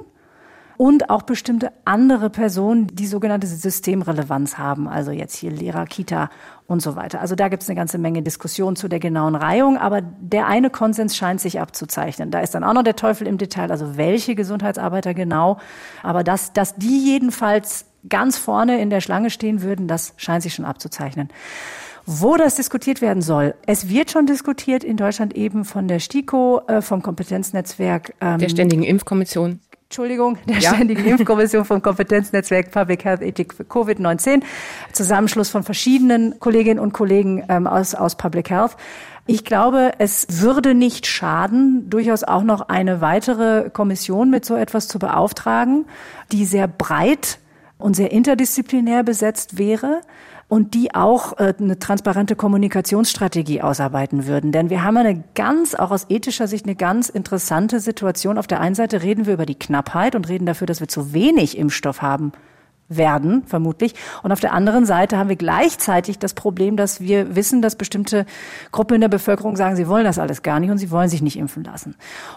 [0.80, 6.30] und auch bestimmte andere Personen, die sogenannte Systemrelevanz haben, also jetzt hier Lehrer, Kita
[6.66, 7.20] und so weiter.
[7.20, 10.70] Also da gibt es eine ganze Menge Diskussion zu der genauen Reihung, aber der eine
[10.70, 12.30] Konsens scheint sich abzuzeichnen.
[12.30, 15.58] Da ist dann auch noch der Teufel im Detail, also welche Gesundheitsarbeiter genau,
[16.02, 20.54] aber dass, dass die jedenfalls ganz vorne in der Schlange stehen würden, das scheint sich
[20.54, 21.28] schon abzuzeichnen.
[22.12, 23.54] Wo das diskutiert werden soll.
[23.66, 28.14] Es wird schon diskutiert in Deutschland eben von der STIKO, äh, vom Kompetenznetzwerk.
[28.20, 29.60] Ähm, der Ständigen Impfkommission.
[29.84, 30.74] Entschuldigung, der ja.
[30.74, 34.42] Ständigen Impfkommission vom Kompetenznetzwerk Public Health Ethik für Covid-19,
[34.92, 38.76] Zusammenschluss von verschiedenen Kolleginnen und Kollegen ähm, aus, aus Public Health.
[39.28, 44.88] Ich glaube, es würde nicht schaden, durchaus auch noch eine weitere Kommission mit so etwas
[44.88, 45.86] zu beauftragen,
[46.32, 47.38] die sehr breit
[47.78, 50.00] und sehr interdisziplinär besetzt wäre
[50.50, 54.50] und die auch äh, eine transparente Kommunikationsstrategie ausarbeiten würden.
[54.50, 58.36] Denn wir haben eine ganz, auch aus ethischer Sicht, eine ganz interessante Situation.
[58.36, 61.12] Auf der einen Seite reden wir über die Knappheit und reden dafür, dass wir zu
[61.14, 62.32] wenig Impfstoff haben
[62.88, 63.94] werden, vermutlich.
[64.24, 68.26] Und auf der anderen Seite haben wir gleichzeitig das Problem, dass wir wissen, dass bestimmte
[68.72, 71.22] Gruppen in der Bevölkerung sagen, sie wollen das alles gar nicht und sie wollen sich
[71.22, 71.94] nicht impfen lassen.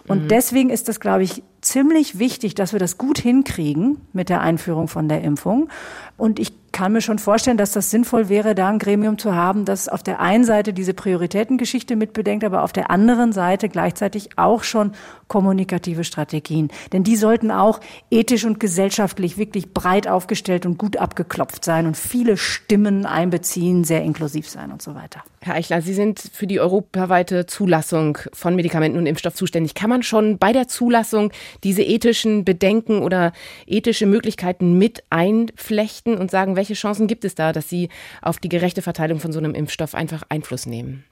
[0.08, 0.28] Und mhm.
[0.28, 4.88] deswegen ist das, glaube ich, ziemlich wichtig, dass wir das gut hinkriegen mit der Einführung
[4.88, 5.69] von der Impfung.
[6.17, 9.63] Und ich kann mir schon vorstellen, dass das sinnvoll wäre, da ein Gremium zu haben,
[9.63, 14.63] das auf der einen Seite diese Prioritätengeschichte mitbedenkt, aber auf der anderen Seite gleichzeitig auch
[14.63, 14.91] schon
[15.28, 16.69] kommunikative Strategien.
[16.91, 21.95] Denn die sollten auch ethisch und gesellschaftlich wirklich breit aufgestellt und gut abgeklopft sein und
[21.95, 25.23] viele Stimmen einbeziehen, sehr inklusiv sein und so weiter.
[25.41, 29.76] Herr Eichler, Sie sind für die europaweite Zulassung von Medikamenten und Impfstoff zuständig.
[29.76, 31.32] Kann man schon bei der Zulassung
[31.63, 33.31] diese ethischen Bedenken oder
[33.65, 37.89] ethische Möglichkeiten mit einflechten und sagen, welche Chancen gibt es da, dass Sie
[38.21, 41.03] auf die gerechte Verteilung von so einem Impfstoff einfach Einfluss nehmen?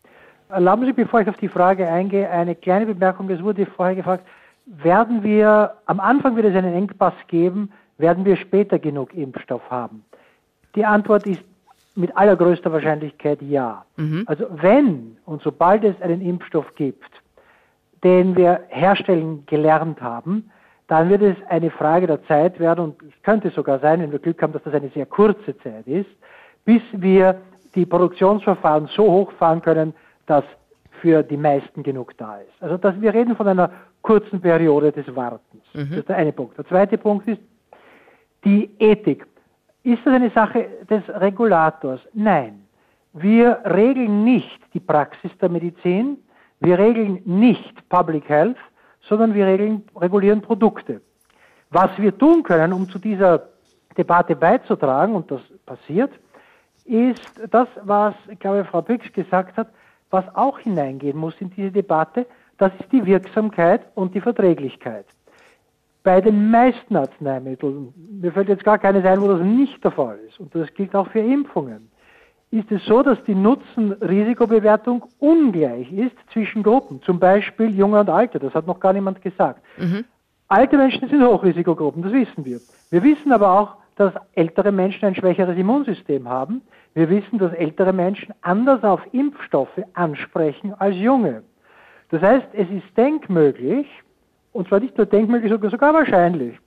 [0.50, 3.30] Erlauben Sie, bevor ich auf die Frage eingehe, eine kleine Bemerkung.
[3.30, 4.28] Es wurde vorher gefragt,
[4.66, 10.04] werden wir, am Anfang wird es einen Engpass geben, werden wir später genug Impfstoff haben?
[10.76, 11.42] Die Antwort ist
[11.96, 13.86] mit allergrößter Wahrscheinlichkeit ja.
[13.98, 14.24] Mhm.
[14.26, 17.10] Also wenn und sobald es einen Impfstoff gibt,
[18.04, 20.52] den wir herstellen gelernt haben,
[20.88, 24.20] dann wird es eine Frage der Zeit werden und es könnte sogar sein, wenn wir
[24.20, 26.10] Glück haben, dass das eine sehr kurze Zeit ist,
[26.66, 27.40] bis wir
[27.76, 29.94] die Produktionsverfahren so hochfahren können,
[30.26, 30.44] dass
[31.02, 32.62] für die meisten genug da ist.
[32.62, 35.64] Also dass wir reden von einer kurzen Periode des Wartens.
[35.74, 35.90] Mhm.
[35.90, 36.58] Das ist der eine Punkt.
[36.58, 37.42] Der zweite Punkt ist
[38.44, 39.26] die Ethik.
[39.84, 42.02] Ist das eine Sache des Regulators?
[42.14, 42.62] Nein.
[43.14, 46.18] Wir regeln nicht die Praxis der Medizin,
[46.62, 48.58] wir regeln nicht Public Health,
[49.02, 51.02] sondern wir regeln, regulieren Produkte.
[51.72, 53.50] Was wir tun können, um zu dieser
[53.98, 56.12] Debatte beizutragen, und das passiert,
[56.86, 59.70] ist das, was, ich glaube, Frau Büchs gesagt hat,
[60.10, 62.26] was auch hineingehen muss in diese Debatte,
[62.58, 65.06] das ist die Wirksamkeit und die Verträglichkeit.
[66.04, 70.20] Bei den meisten Arzneimitteln, mir fällt jetzt gar keines ein, wo das nicht der Fall
[70.28, 71.91] ist, und das gilt auch für Impfungen,
[72.52, 78.40] ist es so, dass die Nutzen-Risikobewertung ungleich ist zwischen Gruppen, zum Beispiel Junge und Alte,
[78.40, 79.62] das hat noch gar niemand gesagt.
[79.78, 80.04] Mhm.
[80.50, 82.60] Alte Menschen sind Hochrisikogruppen, das wissen wir.
[82.90, 86.62] Wir wissen aber auch, dass ältere Menschen ein schwächeres Immunsystem haben.
[86.94, 91.44] Wir wissen, dass ältere Menschen anders auf Impfstoffe ansprechen als junge.
[92.10, 93.88] Das heißt, es ist denkmöglich,
[94.52, 96.58] und zwar nicht nur denkmöglich, sogar, sogar wahrscheinlich,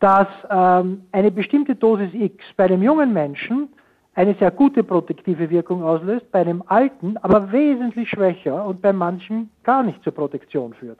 [0.00, 3.68] dass ähm, eine bestimmte Dosis X bei einem jungen Menschen
[4.14, 9.50] eine sehr gute protektive Wirkung auslöst, bei einem alten aber wesentlich schwächer und bei manchen
[9.62, 10.98] gar nicht zur Protektion führt.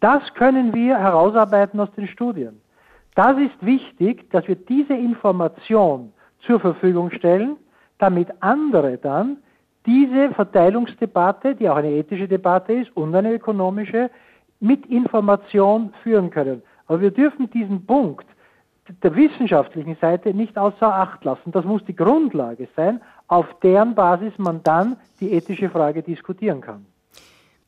[0.00, 2.60] Das können wir herausarbeiten aus den Studien.
[3.16, 7.56] Das ist wichtig, dass wir diese Information zur Verfügung stellen,
[7.98, 9.38] damit andere dann
[9.86, 14.10] diese Verteilungsdebatte, die auch eine ethische Debatte ist und eine ökonomische,
[14.60, 16.62] mit Information führen können.
[16.86, 18.26] Aber wir dürfen diesen Punkt
[19.02, 21.52] der wissenschaftlichen Seite nicht außer Acht lassen.
[21.52, 26.86] Das muss die Grundlage sein, auf deren Basis man dann die ethische Frage diskutieren kann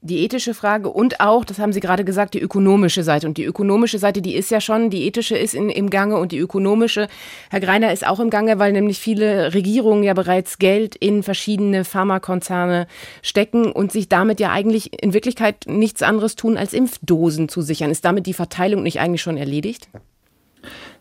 [0.03, 3.27] die ethische Frage und auch, das haben Sie gerade gesagt, die ökonomische Seite.
[3.27, 6.33] Und die ökonomische Seite, die ist ja schon, die ethische ist in, im Gange und
[6.33, 7.09] die ökonomische,
[7.51, 11.85] Herr Greiner, ist auch im Gange, weil nämlich viele Regierungen ja bereits Geld in verschiedene
[11.85, 12.87] Pharmakonzerne
[13.23, 17.91] stecken und sich damit ja eigentlich in Wirklichkeit nichts anderes tun, als Impfdosen zu sichern.
[17.91, 19.91] Ist damit die Verteilung nicht eigentlich schon erledigt?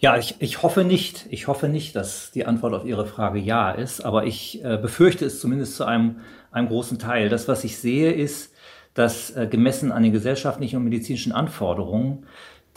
[0.01, 1.25] Ja, ich, ich hoffe nicht.
[1.29, 5.25] Ich hoffe nicht, dass die Antwort auf Ihre Frage ja ist, aber ich äh, befürchte
[5.25, 7.27] es zumindest zu einem, einem großen Teil.
[7.27, 8.53] Das, was ich sehe, ist,
[8.93, 12.25] dass äh, gemessen an den gesellschaftlichen und medizinischen Anforderungen,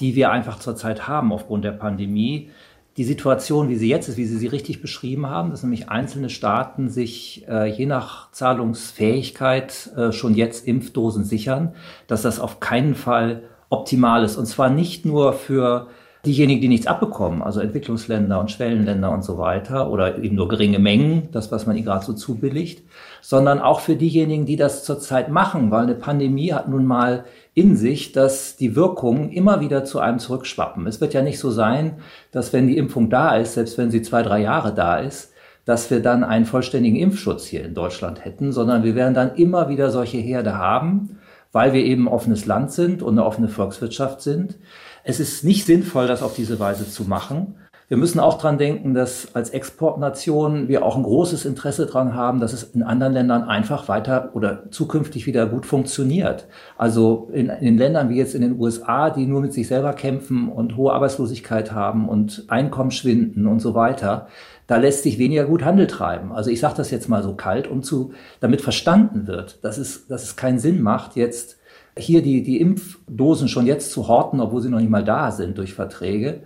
[0.00, 2.50] die wir einfach zurzeit haben aufgrund der Pandemie,
[2.96, 6.28] die Situation, wie sie jetzt ist, wie Sie sie richtig beschrieben haben, dass nämlich einzelne
[6.28, 11.74] Staaten sich äh, je nach Zahlungsfähigkeit äh, schon jetzt Impfdosen sichern,
[12.06, 14.36] dass das auf keinen Fall optimal ist.
[14.36, 15.88] Und zwar nicht nur für
[16.24, 20.78] diejenigen, die nichts abbekommen, also Entwicklungsländer und Schwellenländer und so weiter, oder eben nur geringe
[20.78, 22.84] Mengen, das, was man ihnen gerade so zubilligt,
[23.20, 27.76] sondern auch für diejenigen, die das zurzeit machen, weil eine Pandemie hat nun mal in
[27.76, 30.86] sich, dass die Wirkungen immer wieder zu einem zurückschwappen.
[30.86, 31.96] Es wird ja nicht so sein,
[32.30, 35.32] dass wenn die Impfung da ist, selbst wenn sie zwei, drei Jahre da ist,
[35.64, 39.68] dass wir dann einen vollständigen Impfschutz hier in Deutschland hätten, sondern wir werden dann immer
[39.68, 41.18] wieder solche Herde haben,
[41.52, 44.56] weil wir eben offenes Land sind und eine offene Volkswirtschaft sind.
[45.04, 47.56] Es ist nicht sinnvoll, das auf diese Weise zu machen.
[47.88, 52.40] Wir müssen auch dran denken, dass als Exportnation wir auch ein großes Interesse dran haben,
[52.40, 56.46] dass es in anderen Ländern einfach weiter oder zukünftig wieder gut funktioniert.
[56.78, 60.48] Also in, in Ländern wie jetzt in den USA, die nur mit sich selber kämpfen
[60.48, 64.28] und hohe Arbeitslosigkeit haben und Einkommen schwinden und so weiter,
[64.68, 66.32] da lässt sich weniger gut Handel treiben.
[66.32, 70.06] Also ich sage das jetzt mal so kalt, um zu, damit verstanden wird, dass es,
[70.06, 71.58] dass es keinen Sinn macht, jetzt
[71.96, 75.58] hier die, die Impfdosen schon jetzt zu horten, obwohl sie noch nicht mal da sind
[75.58, 76.42] durch Verträge,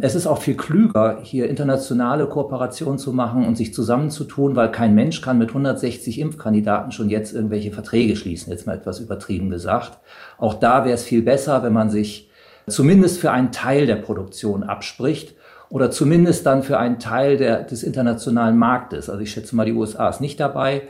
[0.00, 4.94] es ist auch viel klüger, hier internationale Kooperationen zu machen und sich zusammenzutun, weil kein
[4.94, 9.98] Mensch kann mit 160 Impfkandidaten schon jetzt irgendwelche Verträge schließen, jetzt mal etwas übertrieben gesagt.
[10.38, 12.30] Auch da wäre es viel besser, wenn man sich
[12.68, 15.34] zumindest für einen Teil der Produktion abspricht
[15.68, 19.10] oder zumindest dann für einen Teil der, des internationalen Marktes.
[19.10, 20.82] Also ich schätze mal, die USA ist nicht dabei.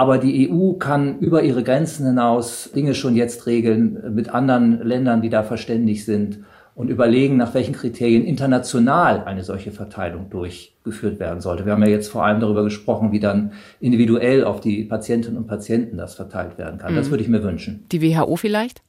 [0.00, 5.20] Aber die EU kann über ihre Grenzen hinaus Dinge schon jetzt regeln mit anderen Ländern,
[5.20, 6.38] die da verständig sind
[6.74, 11.66] und überlegen, nach welchen Kriterien international eine solche Verteilung durchgeführt werden sollte.
[11.66, 15.46] Wir haben ja jetzt vor allem darüber gesprochen, wie dann individuell auf die Patientinnen und
[15.46, 16.94] Patienten das verteilt werden kann.
[16.94, 16.96] Mhm.
[16.96, 17.84] Das würde ich mir wünschen.
[17.92, 18.80] Die WHO vielleicht?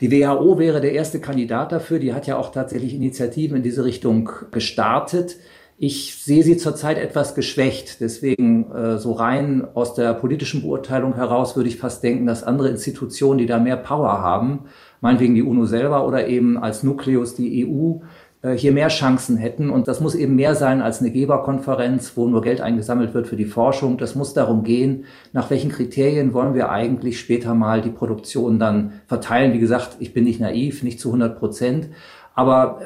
[0.00, 1.98] Die WHO wäre der erste Kandidat dafür.
[1.98, 5.38] Die hat ja auch tatsächlich Initiativen in diese Richtung gestartet.
[5.78, 8.00] Ich sehe sie zurzeit etwas geschwächt.
[8.00, 12.68] Deswegen äh, so rein aus der politischen Beurteilung heraus würde ich fast denken, dass andere
[12.68, 14.66] Institutionen, die da mehr Power haben,
[15.00, 18.00] meinetwegen die UNO selber oder eben als Nukleus die EU,
[18.42, 19.70] äh, hier mehr Chancen hätten.
[19.70, 23.36] Und das muss eben mehr sein als eine Geberkonferenz, wo nur Geld eingesammelt wird für
[23.36, 23.98] die Forschung.
[23.98, 29.00] Das muss darum gehen, nach welchen Kriterien wollen wir eigentlich später mal die Produktion dann
[29.06, 29.52] verteilen.
[29.52, 31.88] Wie gesagt, ich bin nicht naiv, nicht zu 100 Prozent.
[32.34, 32.80] Aber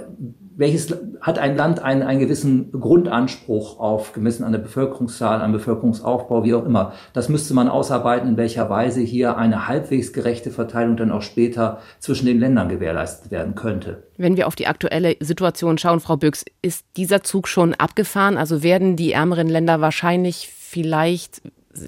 [0.56, 6.44] welches hat ein Land einen, einen gewissen Grundanspruch auf, gemessen an der Bevölkerungszahl, an Bevölkerungsaufbau,
[6.44, 6.94] wie auch immer.
[7.12, 11.80] Das müsste man ausarbeiten, in welcher Weise hier eine halbwegs gerechte Verteilung dann auch später
[11.98, 14.04] zwischen den Ländern gewährleistet werden könnte.
[14.16, 18.38] Wenn wir auf die aktuelle Situation schauen, Frau Büchs, ist dieser Zug schon abgefahren?
[18.38, 21.42] Also werden die ärmeren Länder wahrscheinlich vielleicht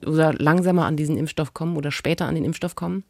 [0.07, 3.05] oder langsamer an diesen Impfstoff kommen oder später an den Impfstoff kommen?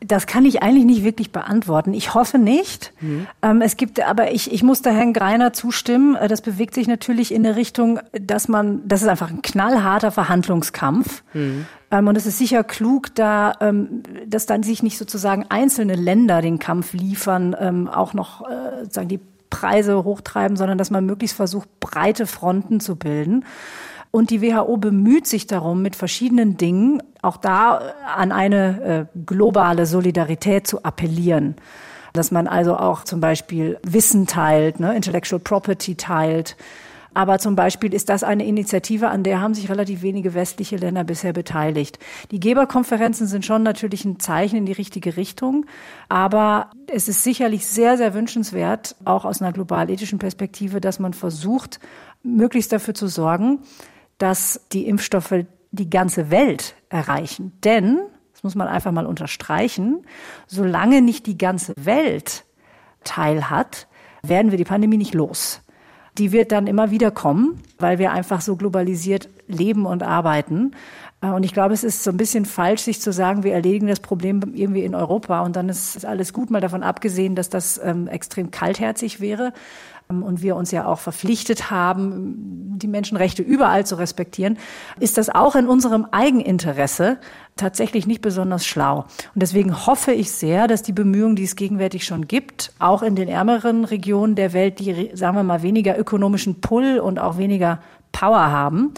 [0.00, 1.92] Das kann ich eigentlich nicht wirklich beantworten.
[1.92, 2.92] Ich hoffe nicht.
[3.00, 3.26] Mhm.
[3.42, 6.14] Ähm, es gibt, aber ich, ich muss da Herrn Greiner zustimmen.
[6.14, 10.10] Äh, das bewegt sich natürlich in eine Richtung, dass man, das ist einfach ein knallharter
[10.10, 11.22] Verhandlungskampf.
[11.34, 11.66] Mhm.
[11.90, 16.40] Ähm, und es ist sicher klug, da, ähm, dass dann sich nicht sozusagen einzelne Länder
[16.40, 21.36] den Kampf liefern, ähm, auch noch äh, sozusagen die Preise hochtreiben, sondern dass man möglichst
[21.36, 23.44] versucht, breite Fronten zu bilden.
[24.10, 29.18] Und die WHO bemüht sich darum, mit verschiedenen Dingen auch da äh, an eine äh,
[29.24, 31.54] globale Solidarität zu appellieren.
[32.12, 36.56] Dass man also auch zum Beispiel Wissen teilt, ne, Intellectual Property teilt.
[37.14, 41.02] Aber zum Beispiel ist das eine Initiative, an der haben sich relativ wenige westliche Länder
[41.04, 41.98] bisher beteiligt.
[42.30, 45.66] Die Geberkonferenzen sind schon natürlich ein Zeichen in die richtige Richtung.
[46.08, 51.80] Aber es ist sicherlich sehr, sehr wünschenswert, auch aus einer globalethischen Perspektive, dass man versucht,
[52.22, 53.60] möglichst dafür zu sorgen,
[54.20, 57.52] dass die Impfstoffe die ganze Welt erreichen.
[57.64, 57.98] Denn,
[58.32, 60.04] das muss man einfach mal unterstreichen,
[60.46, 62.44] solange nicht die ganze Welt
[63.02, 63.88] teil hat,
[64.22, 65.62] werden wir die Pandemie nicht los.
[66.18, 70.72] Die wird dann immer wieder kommen, weil wir einfach so globalisiert leben und arbeiten.
[71.20, 74.00] Und ich glaube, es ist so ein bisschen falsch, sich zu sagen, wir erledigen das
[74.00, 78.06] Problem irgendwie in Europa und dann ist alles gut, mal davon abgesehen, dass das ähm,
[78.08, 79.52] extrem kaltherzig wäre
[80.10, 84.58] und wir uns ja auch verpflichtet haben, die Menschenrechte überall zu respektieren,
[84.98, 87.18] ist das auch in unserem Eigeninteresse
[87.56, 89.04] tatsächlich nicht besonders schlau.
[89.34, 93.14] Und deswegen hoffe ich sehr, dass die Bemühungen, die es gegenwärtig schon gibt, auch in
[93.14, 97.80] den ärmeren Regionen der Welt, die, sagen wir mal, weniger ökonomischen Pull und auch weniger
[98.12, 98.94] Power haben, ähm,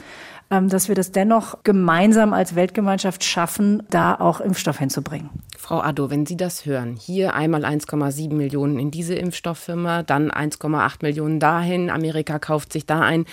[0.52, 5.30] dass wir das dennoch gemeinsam als Weltgemeinschaft schaffen, da auch Impfstoff hinzubringen.
[5.56, 10.96] Frau Addo, wenn Sie das hören, hier einmal 1,7 Millionen in diese Impfstofffirma, dann 1,8
[11.00, 13.24] Millionen dahin, Amerika kauft sich da ein.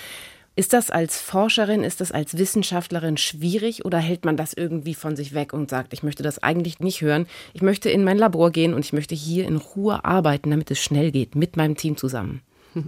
[0.55, 5.17] Ist das als Forscherin, ist das als Wissenschaftlerin schwierig oder hält man das irgendwie von
[5.17, 8.51] sich weg und sagt, ich möchte das eigentlich nicht hören, ich möchte in mein Labor
[8.51, 11.97] gehen und ich möchte hier in Ruhe arbeiten, damit es schnell geht, mit meinem Team
[11.97, 12.41] zusammen?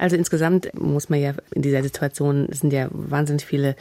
[0.00, 3.74] Also insgesamt muss man ja in dieser Situation, es sind ja wahnsinnig viele,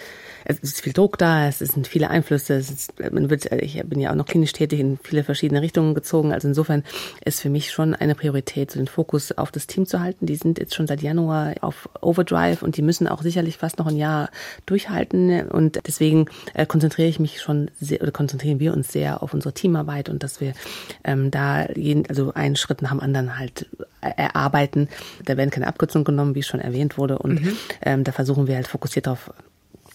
[0.46, 4.10] es ist viel Druck da, es sind viele Einflüsse, ist, man wird, ich bin ja
[4.10, 6.34] auch noch klinisch tätig, in viele verschiedene Richtungen gezogen.
[6.34, 6.84] Also insofern
[7.24, 10.26] ist für mich schon eine Priorität, so den Fokus auf das Team zu halten.
[10.26, 13.86] Die sind jetzt schon seit Januar auf Overdrive und die müssen auch sicherlich fast noch
[13.86, 14.32] ein Jahr
[14.66, 15.48] durchhalten.
[15.50, 19.54] Und deswegen äh, konzentriere ich mich schon sehr, oder konzentrieren wir uns sehr auf unsere
[19.54, 20.54] Teamarbeit und dass wir
[21.04, 23.68] ähm, da jeden, also einen Schritt nach dem anderen halt
[24.02, 24.88] erarbeiten.
[25.30, 27.20] Da werden keine Abkürzungen genommen, wie es schon erwähnt wurde.
[27.20, 27.58] Und mhm.
[27.84, 29.32] ähm, da versuchen wir halt fokussiert darauf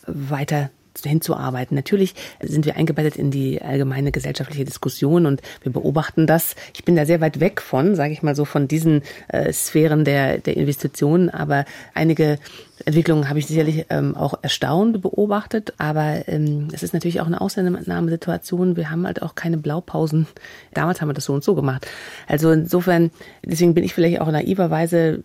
[0.07, 1.75] weiter hinzuarbeiten.
[1.75, 6.55] Natürlich sind wir eingebettet in die allgemeine gesellschaftliche Diskussion und wir beobachten das.
[6.75, 10.05] Ich bin da sehr weit weg von, sage ich mal so, von diesen äh, Sphären
[10.05, 11.65] der, der Investitionen, aber
[11.95, 12.39] einige
[12.85, 17.41] Entwicklungen habe ich sicherlich ähm, auch erstaunt beobachtet, aber ähm, es ist natürlich auch eine
[17.41, 18.77] Ausnahmesituation.
[18.77, 20.27] Wir haben halt auch keine Blaupausen.
[20.75, 21.87] Damals haben wir das so und so gemacht.
[22.27, 23.11] Also insofern,
[23.45, 25.23] deswegen bin ich vielleicht auch naiverweise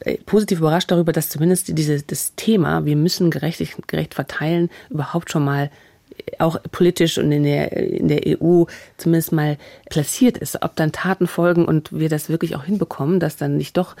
[0.00, 5.30] äh, positiv überrascht darüber, dass zumindest diese, das Thema, wir müssen gerecht, gerecht verteilen, überhaupt
[5.30, 5.70] schon mal
[6.38, 8.64] auch politisch und in der, in der EU
[8.96, 9.58] zumindest mal
[9.90, 10.62] platziert ist.
[10.62, 13.96] Ob dann Taten folgen und wir das wirklich auch hinbekommen, dass dann nicht doch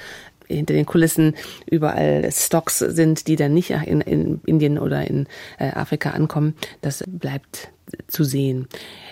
[0.48, 1.34] hinter den Kulissen
[1.70, 5.26] überall Stocks sind, die dann nicht in, in Indien oder in
[5.58, 7.70] äh, Afrika ankommen, das bleibt
[8.08, 8.66] zu sehen.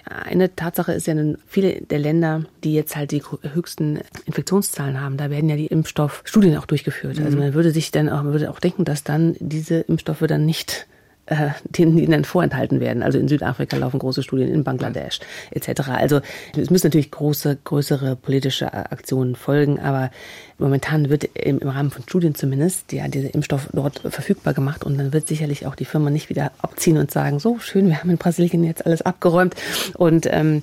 [0.05, 1.15] Eine Tatsache ist ja,
[1.47, 6.57] viele der Länder, die jetzt halt die höchsten Infektionszahlen haben, da werden ja die Impfstoffstudien
[6.57, 7.19] auch durchgeführt.
[7.19, 7.45] Also mhm.
[7.45, 10.87] Man würde sich dann auch, man würde auch denken, dass dann diese Impfstoffe dann nicht
[11.27, 13.03] äh, denen ihnen vorenthalten werden.
[13.03, 15.89] Also in Südafrika laufen große Studien, in Bangladesch etc.
[15.89, 16.21] Also
[16.57, 20.11] es müssen natürlich große, größere politische Aktionen folgen, aber
[20.59, 24.99] momentan wird im, im Rahmen von Studien zumindest ja dieser Impfstoff dort verfügbar gemacht und
[24.99, 28.11] dann wird sicherlich auch die Firma nicht wieder abziehen und sagen, so schön, wir haben
[28.11, 29.55] in Brasilien jetzt alles abgeräumt
[29.95, 30.63] und ähm,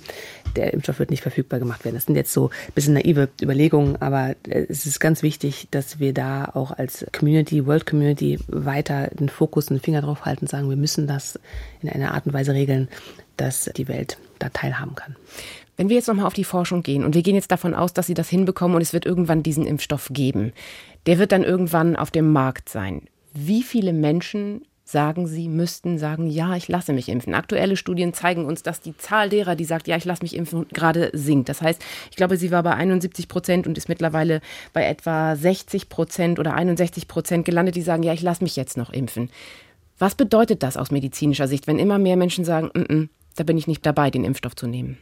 [0.55, 1.95] der Impfstoff wird nicht verfügbar gemacht werden.
[1.95, 5.99] Das sind jetzt so ein bisschen naive Überlegungen, aber äh, es ist ganz wichtig, dass
[5.99, 10.69] wir da auch als Community, World Community weiter den Fokus, den Finger drauf halten, sagen,
[10.69, 11.39] wir müssen das
[11.81, 12.87] in einer Art und Weise regeln,
[13.37, 15.15] dass die Welt da teilhaben kann.
[15.77, 18.07] Wenn wir jetzt nochmal auf die Forschung gehen und wir gehen jetzt davon aus, dass
[18.07, 20.51] Sie das hinbekommen und es wird irgendwann diesen Impfstoff geben,
[21.05, 23.03] der wird dann irgendwann auf dem Markt sein.
[23.33, 27.33] Wie viele Menschen sagen, sie müssten sagen, ja, ich lasse mich impfen.
[27.33, 30.67] Aktuelle Studien zeigen uns, dass die Zahl derer, die sagt, ja, ich lasse mich impfen,
[30.69, 31.49] gerade sinkt.
[31.49, 34.41] Das heißt, ich glaube, sie war bei 71 Prozent und ist mittlerweile
[34.73, 38.77] bei etwa 60 Prozent oder 61 Prozent gelandet, die sagen, ja, ich lasse mich jetzt
[38.77, 39.29] noch impfen.
[39.97, 43.57] Was bedeutet das aus medizinischer Sicht, wenn immer mehr Menschen sagen, N -n, da bin
[43.57, 44.97] ich nicht dabei, den Impfstoff zu nehmen?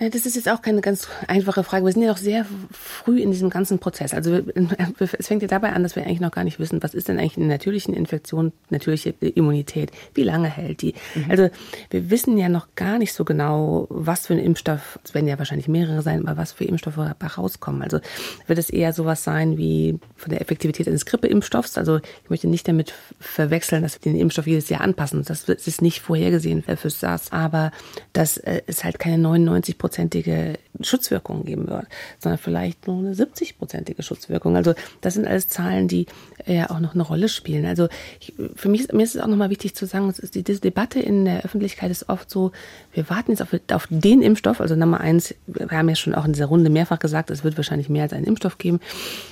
[0.00, 1.84] Das ist jetzt auch keine ganz einfache Frage.
[1.84, 4.14] Wir sind ja noch sehr früh in diesem ganzen Prozess.
[4.14, 4.40] Also
[5.18, 7.18] es fängt ja dabei an, dass wir eigentlich noch gar nicht wissen, was ist denn
[7.18, 10.94] eigentlich eine natürliche Infektion, natürliche Immunität, wie lange hält die.
[11.14, 11.26] Mhm.
[11.28, 11.50] Also
[11.90, 15.38] wir wissen ja noch gar nicht so genau, was für ein Impfstoff, es werden ja
[15.38, 16.96] wahrscheinlich mehrere sein, aber was für Impfstoffe
[17.36, 17.82] rauskommen.
[17.82, 18.00] Also
[18.46, 21.76] wird es eher sowas sein wie von der Effektivität eines Grippeimpfstoffs.
[21.76, 25.22] Also ich möchte nicht damit verwechseln, dass wir den Impfstoff jedes Jahr anpassen.
[25.26, 27.70] Das ist nicht vorhergesehen für SARS, aber
[28.14, 31.86] dass äh, es halt keine 99 Prozent hundertprozentige Schutzwirkung geben wird,
[32.18, 34.56] sondern vielleicht nur eine 70-prozentige Schutzwirkung.
[34.56, 36.06] Also das sind alles Zahlen, die
[36.46, 37.66] ja auch noch eine Rolle spielen.
[37.66, 37.88] Also
[38.20, 41.00] ich, für mich ist, mir ist es auch nochmal wichtig zu sagen, die, diese Debatte
[41.00, 42.52] in der Öffentlichkeit ist oft so,
[42.92, 46.24] wir warten jetzt auf, auf den Impfstoff, also Nummer eins, wir haben ja schon auch
[46.24, 48.80] in dieser Runde mehrfach gesagt, es wird wahrscheinlich mehr als einen Impfstoff geben,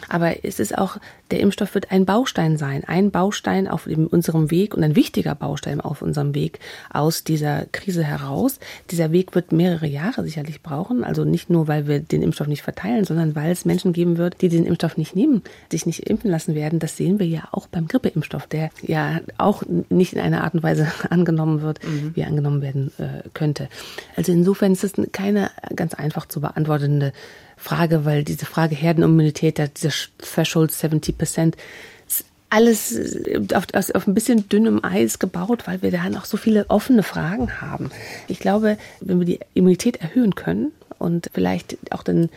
[0.09, 0.99] aber es ist auch,
[1.31, 5.81] der Impfstoff wird ein Baustein sein, ein Baustein auf unserem Weg und ein wichtiger Baustein
[5.81, 6.59] auf unserem Weg
[6.91, 8.59] aus dieser Krise heraus.
[8.91, 12.63] Dieser Weg wird mehrere Jahre sicherlich brauchen, also nicht nur, weil wir den Impfstoff nicht
[12.63, 16.31] verteilen, sondern weil es Menschen geben wird, die den Impfstoff nicht nehmen, sich nicht impfen
[16.31, 16.79] lassen werden.
[16.79, 20.63] Das sehen wir ja auch beim Grippeimpfstoff, der ja auch nicht in einer Art und
[20.63, 22.13] Weise angenommen wird, mhm.
[22.15, 23.69] wie er angenommen werden äh, könnte.
[24.17, 27.13] Also insofern ist es keine ganz einfach zu beantwortende
[27.57, 31.57] Frage, weil diese Frage Herdenimmunität, dieser Threshold 70 Prozent,
[32.51, 36.69] alles äh, auf, auf ein bisschen dünnem Eis gebaut, weil wir da noch so viele
[36.69, 37.91] offene Fragen haben.
[38.27, 42.31] Ich glaube, wenn wir die Immunität erhöhen können und vielleicht auch den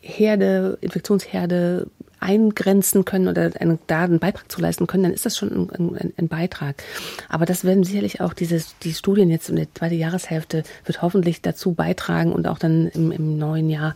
[0.00, 1.86] Herde, Infektionsherde
[2.20, 5.96] eingrenzen können oder einen, da einen Beitrag zu leisten können, dann ist das schon ein,
[5.96, 6.82] ein, ein Beitrag.
[7.28, 11.42] Aber das werden sicherlich auch dieses, die Studien jetzt in der zweiten Jahreshälfte wird hoffentlich
[11.42, 13.94] dazu beitragen und auch dann im, im neuen Jahr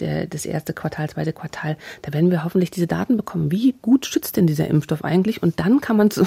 [0.00, 3.50] der, das erste Quartal, zweite Quartal, da werden wir hoffentlich diese Daten bekommen.
[3.50, 5.42] Wie gut schützt denn dieser Impfstoff eigentlich?
[5.42, 6.26] Und dann kann man zu,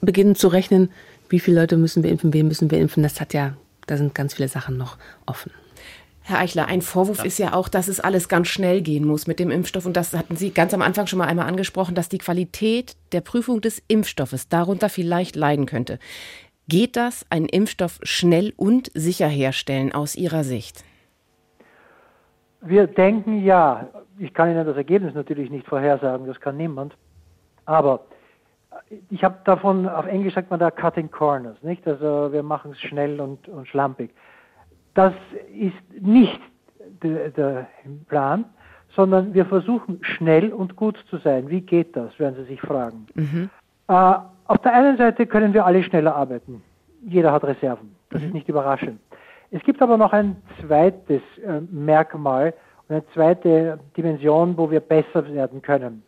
[0.00, 0.90] beginnen zu rechnen,
[1.28, 3.02] wie viele Leute müssen wir impfen, wen müssen wir impfen.
[3.02, 3.54] Das hat ja,
[3.86, 5.50] da sind ganz viele Sachen noch offen.
[6.24, 7.24] Herr Eichler, ein Vorwurf ja.
[7.24, 9.86] ist ja auch, dass es alles ganz schnell gehen muss mit dem Impfstoff.
[9.86, 13.20] Und das hatten Sie ganz am Anfang schon mal einmal angesprochen, dass die Qualität der
[13.20, 15.98] Prüfung des Impfstoffes darunter vielleicht leiden könnte.
[16.68, 20.84] Geht das, einen Impfstoff schnell und sicher herstellen aus Ihrer Sicht?
[22.60, 23.88] Wir denken ja.
[24.18, 26.96] Ich kann Ihnen das Ergebnis natürlich nicht vorhersagen, das kann niemand.
[27.64, 28.04] Aber
[29.10, 31.86] ich habe davon, auf Englisch sagt man da Cutting Corners, nicht?
[31.86, 34.10] Also wir machen es schnell und, und schlampig.
[34.94, 35.14] Das
[35.54, 36.40] ist nicht
[37.02, 37.66] der, der
[38.08, 38.44] Plan,
[38.94, 41.48] sondern wir versuchen schnell und gut zu sein.
[41.48, 43.06] Wie geht das, werden Sie sich fragen.
[43.14, 43.50] Mhm.
[43.88, 44.14] Äh,
[44.46, 46.62] auf der einen Seite können wir alle schneller arbeiten.
[47.06, 47.94] Jeder hat Reserven.
[48.10, 48.28] Das mhm.
[48.28, 49.00] ist nicht überraschend.
[49.50, 52.54] Es gibt aber noch ein zweites äh, Merkmal
[52.88, 56.02] und eine zweite Dimension, wo wir besser werden können.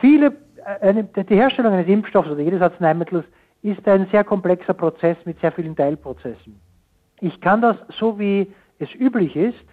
[0.00, 0.36] Viele,
[0.80, 3.24] äh, die Herstellung eines Impfstoffs oder jedes Arzneimittels
[3.62, 6.60] ist ein sehr komplexer Prozess mit sehr vielen Teilprozessen.
[7.22, 9.64] Ich kann das, so wie es üblich ist,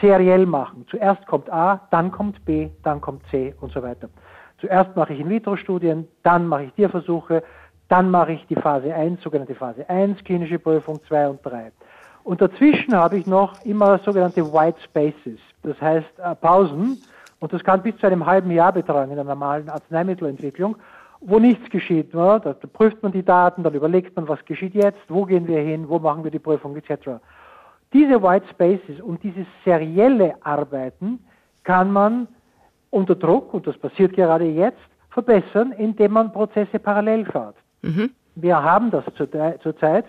[0.00, 0.86] seriell machen.
[0.90, 4.08] Zuerst kommt A, dann kommt B, dann kommt C und so weiter.
[4.58, 7.42] Zuerst mache ich In-vitro-Studien, dann mache ich Tierversuche,
[7.88, 11.72] dann mache ich die Phase 1, sogenannte Phase 1, klinische Prüfung 2 und 3.
[12.22, 17.02] Und dazwischen habe ich noch immer sogenannte White Spaces, das heißt äh, Pausen,
[17.38, 20.76] und das kann bis zu einem halben Jahr betragen in der normalen Arzneimittelentwicklung
[21.26, 22.14] wo nichts geschieht.
[22.14, 22.40] Ne?
[22.42, 25.60] Da, da, prüft man die Daten, dann überlegt man, was geschieht jetzt, wo gehen wir
[25.60, 27.20] hin, wo machen wir die Prüfung etc.
[27.92, 31.20] Diese White Spaces und dieses serielle Arbeiten
[31.62, 32.28] kann man
[32.90, 34.78] unter Druck, und das passiert gerade jetzt,
[35.10, 37.56] verbessern, indem man Prozesse parallel fährt.
[37.82, 38.10] Mhm.
[38.34, 40.06] Wir haben das zurzeit.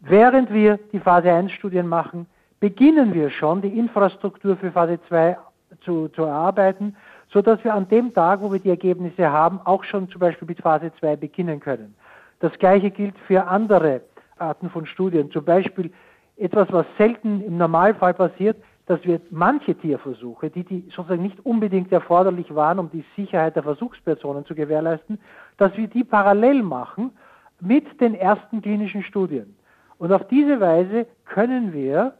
[0.00, 2.26] Während wir die Phase 1 Studien machen,
[2.60, 5.36] beginnen wir schon die Infrastruktur für Phase 2
[5.82, 6.96] zu, zu erarbeiten
[7.32, 10.48] so dass wir an dem Tag, wo wir die Ergebnisse haben, auch schon zum Beispiel
[10.48, 11.94] mit Phase 2 beginnen können.
[12.40, 14.02] Das Gleiche gilt für andere
[14.38, 15.30] Arten von Studien.
[15.30, 15.92] Zum Beispiel
[16.36, 18.56] etwas, was selten im Normalfall passiert,
[18.86, 23.62] dass wir manche Tierversuche, die, die sozusagen nicht unbedingt erforderlich waren, um die Sicherheit der
[23.62, 25.20] Versuchspersonen zu gewährleisten,
[25.58, 27.12] dass wir die parallel machen
[27.60, 29.54] mit den ersten klinischen Studien.
[29.98, 32.14] Und auf diese Weise können wir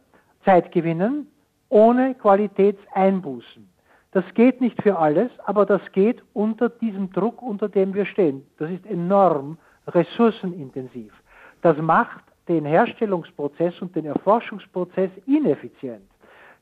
[0.45, 1.27] Zeit gewinnen
[1.67, 3.70] ohne Qualitätseinbußen.
[4.11, 8.45] Das geht nicht für alles, aber das geht unter diesem Druck, unter dem wir stehen.
[8.57, 9.57] Das ist enorm
[9.87, 11.13] ressourcenintensiv.
[11.61, 16.03] Das macht den Herstellungsprozess und den Erforschungsprozess ineffizient.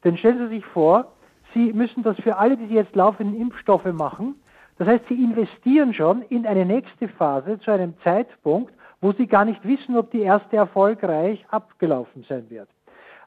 [0.03, 1.13] Denn stellen Sie sich vor,
[1.53, 4.35] Sie müssen das für alle, die jetzt laufenden Impfstoffe machen,
[4.79, 9.43] Das heißt, sie investieren schon in eine nächste Phase zu einem Zeitpunkt, wo sie gar
[9.43, 12.69] nicht wissen, ob die erste erfolgreich abgelaufen sein wird.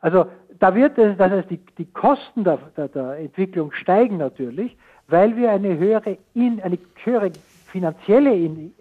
[0.03, 0.26] Also
[0.59, 4.76] da wird es, das heißt, die, die Kosten der, der, der Entwicklung steigen natürlich,
[5.09, 7.30] weil wir eine höhere, in, eine höhere
[7.66, 8.74] finanzielle in,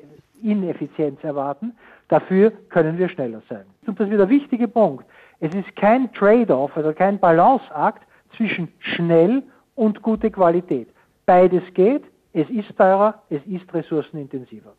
[0.43, 1.73] Ineffizienz erwarten.
[2.07, 3.65] Dafür können wir schneller sein.
[3.87, 5.05] Und das ist wieder der wichtige Punkt.
[5.39, 8.03] Es ist kein Trade-off, also kein Balanceakt
[8.35, 9.43] zwischen schnell
[9.75, 10.89] und gute Qualität.
[11.25, 12.03] Beides geht,
[12.33, 14.73] es ist teurer, es ist ressourcenintensiver.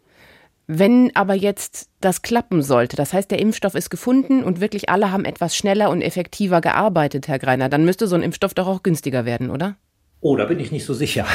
[0.67, 5.11] Wenn aber jetzt das klappen sollte, das heißt, der Impfstoff ist gefunden und wirklich alle
[5.11, 8.83] haben etwas schneller und effektiver gearbeitet, Herr Greiner, dann müsste so ein Impfstoff doch auch
[8.83, 9.77] günstiger werden, oder?
[10.25, 11.27] Oh, da bin ich nicht so sicher.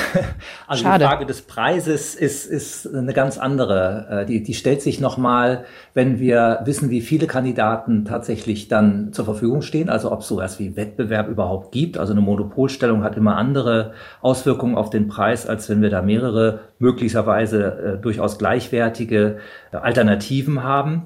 [0.65, 1.03] Also Schade.
[1.03, 4.07] die Frage des Preises ist, ist eine ganz andere.
[4.09, 9.23] Äh, die, die stellt sich nochmal, wenn wir wissen, wie viele Kandidaten tatsächlich dann zur
[9.25, 11.97] Verfügung stehen, also ob es sowas wie Wettbewerb überhaupt gibt.
[11.97, 16.59] Also eine Monopolstellung hat immer andere Auswirkungen auf den Preis, als wenn wir da mehrere
[16.79, 19.37] möglicherweise äh, durchaus gleichwertige
[19.71, 21.03] äh, Alternativen haben.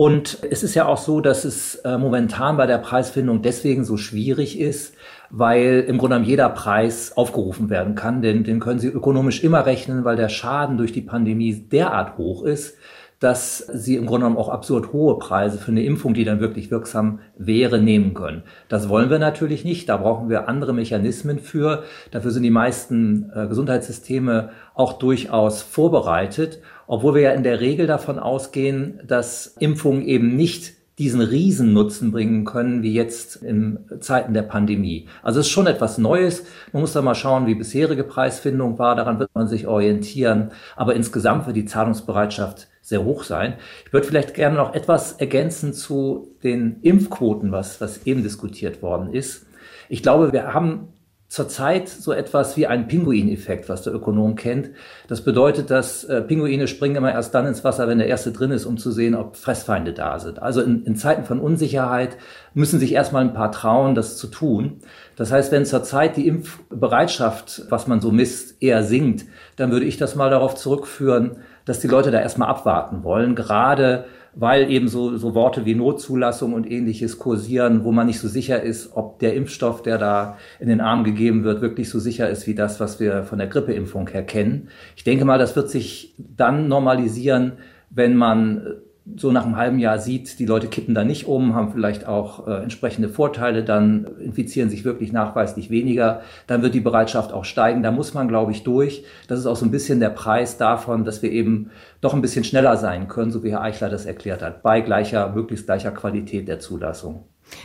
[0.00, 3.96] Und es ist ja auch so, dass es äh, momentan bei der Preisfindung deswegen so
[3.96, 4.94] schwierig ist,
[5.30, 8.20] weil im Grunde genommen jeder Preis aufgerufen werden kann.
[8.22, 12.44] Denn den können Sie ökonomisch immer rechnen, weil der Schaden durch die Pandemie derart hoch
[12.44, 12.76] ist,
[13.20, 16.70] dass sie im Grunde genommen auch absurd hohe Preise für eine Impfung, die dann wirklich
[16.70, 18.42] wirksam wäre, nehmen können.
[18.68, 19.90] Das wollen wir natürlich nicht.
[19.90, 21.84] Da brauchen wir andere Mechanismen für.
[22.10, 27.86] Dafür sind die meisten äh, Gesundheitssysteme auch durchaus vorbereitet, obwohl wir ja in der Regel
[27.86, 34.42] davon ausgehen, dass Impfungen eben nicht diesen Riesennutzen bringen können, wie jetzt in Zeiten der
[34.42, 35.08] Pandemie.
[35.22, 36.44] Also es ist schon etwas Neues.
[36.74, 38.96] Man muss da mal schauen, wie bisherige Preisfindung war.
[38.96, 40.50] Daran wird man sich orientieren.
[40.76, 43.54] Aber insgesamt wird die Zahlungsbereitschaft sehr hoch sein.
[43.86, 49.14] Ich würde vielleicht gerne noch etwas ergänzen zu den Impfquoten, was, was eben diskutiert worden
[49.14, 49.46] ist.
[49.88, 50.88] Ich glaube, wir haben
[51.30, 54.70] zurzeit so etwas wie einen Pinguineffekt, was der Ökonom kennt.
[55.06, 58.50] Das bedeutet, dass äh, Pinguine springen immer erst dann ins Wasser, wenn der erste drin
[58.50, 60.42] ist, um zu sehen, ob Fressfeinde da sind.
[60.42, 62.16] Also in, in Zeiten von Unsicherheit
[62.52, 64.78] müssen sich erstmal ein paar trauen, das zu tun.
[65.14, 69.24] Das heißt, wenn zurzeit die Impfbereitschaft, was man so misst, eher sinkt,
[69.54, 74.06] dann würde ich das mal darauf zurückführen, dass die Leute da erstmal abwarten wollen, gerade
[74.34, 78.62] weil eben so, so Worte wie Notzulassung und ähnliches kursieren, wo man nicht so sicher
[78.62, 82.46] ist, ob der Impfstoff, der da in den Arm gegeben wird, wirklich so sicher ist
[82.46, 84.68] wie das, was wir von der Grippeimpfung her kennen.
[84.96, 87.54] Ich denke mal, das wird sich dann normalisieren,
[87.90, 88.80] wenn man
[89.16, 92.46] so nach einem halben Jahr sieht, die Leute kippen da nicht um, haben vielleicht auch
[92.46, 97.82] äh, entsprechende Vorteile, dann infizieren sich wirklich nachweislich weniger, dann wird die Bereitschaft auch steigen.
[97.82, 99.04] Da muss man, glaube ich, durch.
[99.28, 102.44] Das ist auch so ein bisschen der Preis davon, dass wir eben doch ein bisschen
[102.44, 106.48] schneller sein können, so wie Herr Eichler das erklärt hat, bei gleicher, möglichst gleicher Qualität
[106.48, 107.24] der Zulassung.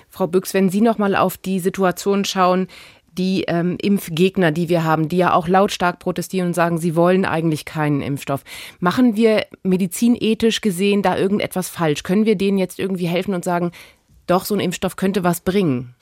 [0.10, 2.68] Frau Büchs, wenn Sie noch mal auf die Situation schauen,
[3.18, 7.26] die ähm, Impfgegner, die wir haben, die ja auch lautstark protestieren und sagen, sie wollen
[7.26, 8.44] eigentlich keinen Impfstoff.
[8.80, 12.04] Machen wir medizinethisch gesehen da irgendetwas falsch?
[12.04, 13.72] Können wir denen jetzt irgendwie helfen und sagen,
[14.28, 15.96] doch, so ein Impfstoff könnte was bringen?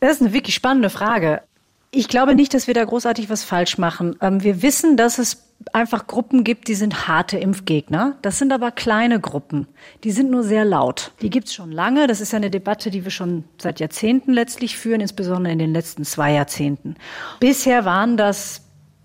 [0.00, 1.42] Das ist eine wirklich spannende Frage.
[1.90, 4.16] Ich glaube nicht, dass wir da großartig was falsch machen.
[4.20, 8.16] Ähm, wir wissen, dass es einfach Gruppen gibt, die sind harte Impfgegner.
[8.22, 9.66] Das sind aber kleine Gruppen.
[10.04, 11.12] Die sind nur sehr laut.
[11.22, 12.06] Die gibt's schon lange.
[12.06, 15.72] Das ist ja eine Debatte, die wir schon seit Jahrzehnten letztlich führen, insbesondere in den
[15.72, 16.96] letzten zwei Jahrzehnten.
[17.40, 18.62] Bisher waren das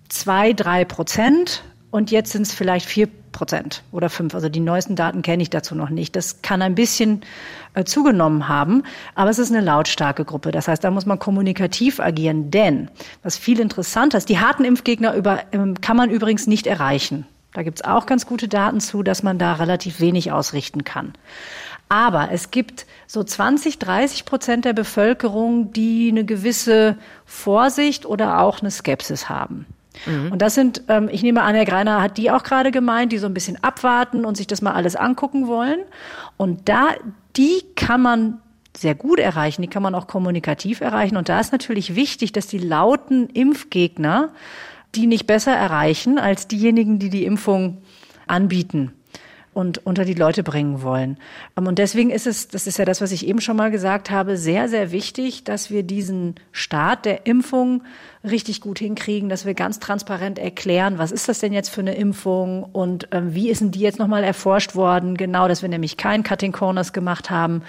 [0.10, 4.36] zwei, drei Prozent und jetzt sind es vielleicht vier Prozent oder fünf.
[4.36, 6.15] Also die neuesten Daten kenne ich dazu noch nicht.
[6.15, 7.21] Das kann ein bisschen
[7.73, 8.84] äh, zugenommen haben,
[9.15, 10.51] aber es ist eine lautstarke Gruppe.
[10.51, 12.51] Das heißt, da muss man kommunikativ agieren.
[12.51, 12.89] Denn
[13.23, 17.25] was viel interessanter ist, die harten Impfgegner über, ähm, kann man übrigens nicht erreichen.
[17.53, 21.13] Da gibt es auch ganz gute Daten zu, dass man da relativ wenig ausrichten kann.
[21.89, 28.59] Aber es gibt so 20, 30 Prozent der Bevölkerung, die eine gewisse Vorsicht oder auch
[28.59, 29.65] eine Skepsis haben.
[30.06, 30.32] Mhm.
[30.32, 33.18] Und das sind, ähm, ich nehme an, Herr Greiner hat die auch gerade gemeint, die
[33.18, 35.80] so ein bisschen abwarten und sich das mal alles angucken wollen.
[36.38, 36.89] Und da,
[37.36, 38.38] die kann man
[38.78, 41.18] sehr gut erreichen, die kann man auch kommunikativ erreichen.
[41.18, 44.30] Und da ist natürlich wichtig, dass die lauten Impfgegner
[44.95, 47.84] die nicht besser erreichen als diejenigen, die die Impfung
[48.26, 48.91] anbieten
[49.54, 51.18] und unter die Leute bringen wollen.
[51.58, 54.12] Ähm, und deswegen ist es, das ist ja das, was ich eben schon mal gesagt
[54.12, 57.84] habe, sehr, sehr wichtig, dass wir diesen Start der Impfung
[58.24, 61.95] richtig gut hinkriegen, dass wir ganz transparent erklären, was ist das denn jetzt für eine
[61.95, 65.16] Impfung und ähm, wie ist denn die jetzt nochmal erforscht worden?
[65.16, 67.64] Genau, dass wir nämlich kein Cutting Corners gemacht haben.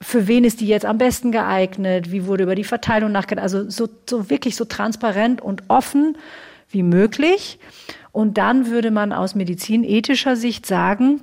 [0.00, 2.10] Für wen ist die jetzt am besten geeignet?
[2.10, 3.44] Wie wurde über die Verteilung nachgedacht?
[3.44, 6.18] Also so, so wirklich so transparent und offen
[6.70, 7.58] wie möglich.
[8.14, 11.20] Und dann würde man aus medizinethischer Sicht sagen,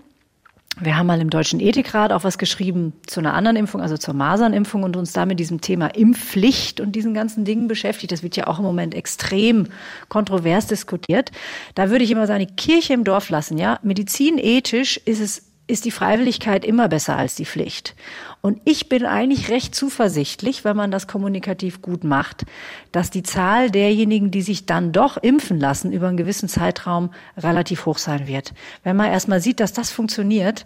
[0.80, 4.14] Wir haben mal im Deutschen Ethikrat auch was geschrieben zu einer anderen Impfung, also zur
[4.14, 8.12] Masernimpfung und uns da mit diesem Thema Impfpflicht und diesen ganzen Dingen beschäftigt.
[8.12, 9.68] Das wird ja auch im Moment extrem
[10.08, 11.32] kontrovers diskutiert.
[11.76, 13.80] Da würde ich immer sagen, die Kirche im Dorf lassen, ja.
[13.84, 17.96] Medizinethisch ist es ist die Freiwilligkeit immer besser als die Pflicht.
[18.42, 22.46] Und ich bin eigentlich recht zuversichtlich, wenn man das kommunikativ gut macht,
[22.92, 27.86] dass die Zahl derjenigen, die sich dann doch impfen lassen, über einen gewissen Zeitraum relativ
[27.86, 28.54] hoch sein wird.
[28.84, 30.66] Wenn man erstmal sieht, dass das funktioniert,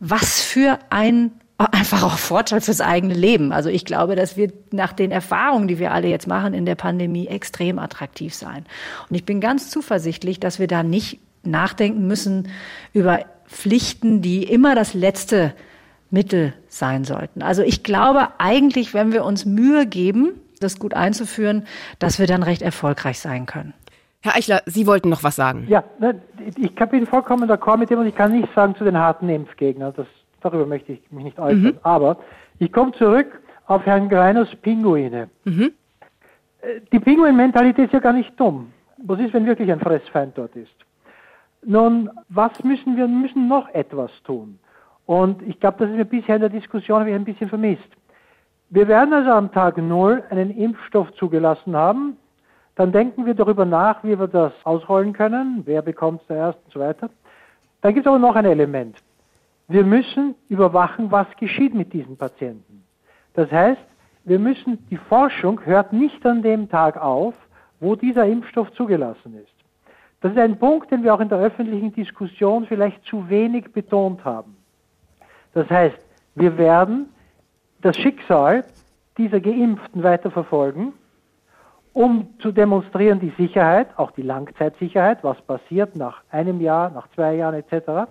[0.00, 3.52] was für ein einfach auch Vorteil fürs eigene Leben.
[3.52, 6.74] Also ich glaube, das wird nach den Erfahrungen, die wir alle jetzt machen in der
[6.74, 8.64] Pandemie, extrem attraktiv sein.
[9.08, 12.48] Und ich bin ganz zuversichtlich, dass wir da nicht nachdenken müssen
[12.92, 13.20] über
[13.50, 15.52] Pflichten, die immer das letzte
[16.10, 17.42] Mittel sein sollten.
[17.42, 21.66] Also ich glaube eigentlich, wenn wir uns Mühe geben, das gut einzuführen,
[21.98, 23.74] dass wir dann recht erfolgreich sein können.
[24.22, 25.64] Herr Eichler, Sie wollten noch was sagen.
[25.68, 26.20] Ja, ne,
[26.56, 29.94] ich bin vollkommen d'accord mit dem und ich kann nicht sagen zu den harten Impfgegnern.
[29.96, 30.06] Das,
[30.42, 31.62] darüber möchte ich mich nicht äußern.
[31.62, 31.78] Mhm.
[31.82, 32.18] Aber
[32.58, 35.30] ich komme zurück auf Herrn Greiners Pinguine.
[35.44, 35.72] Mhm.
[36.60, 38.72] Äh, die Pinguin-Mentalität ist ja gar nicht dumm.
[38.98, 40.74] Was ist, wenn wirklich ein Fressfeind dort ist?
[41.64, 44.58] Nun, was müssen wir, müssen noch etwas tun?
[45.06, 47.88] Und ich glaube, das ist mir bisher in der Diskussion ein bisschen vermisst.
[48.70, 52.16] Wir werden also am Tag Null einen Impfstoff zugelassen haben.
[52.76, 55.62] Dann denken wir darüber nach, wie wir das ausrollen können.
[55.64, 57.10] Wer bekommt es zuerst und so weiter.
[57.80, 58.96] Dann gibt es aber noch ein Element.
[59.68, 62.84] Wir müssen überwachen, was geschieht mit diesen Patienten.
[63.34, 63.82] Das heißt,
[64.24, 67.34] wir müssen, die Forschung hört nicht an dem Tag auf,
[67.80, 69.59] wo dieser Impfstoff zugelassen ist.
[70.20, 74.24] Das ist ein Punkt, den wir auch in der öffentlichen Diskussion vielleicht zu wenig betont
[74.24, 74.56] haben.
[75.54, 75.98] Das heißt,
[76.34, 77.08] wir werden
[77.80, 78.64] das Schicksal
[79.16, 80.92] dieser Geimpften weiterverfolgen,
[81.92, 87.34] um zu demonstrieren die Sicherheit, auch die Langzeitsicherheit, was passiert nach einem Jahr, nach zwei
[87.34, 88.10] Jahren etc.,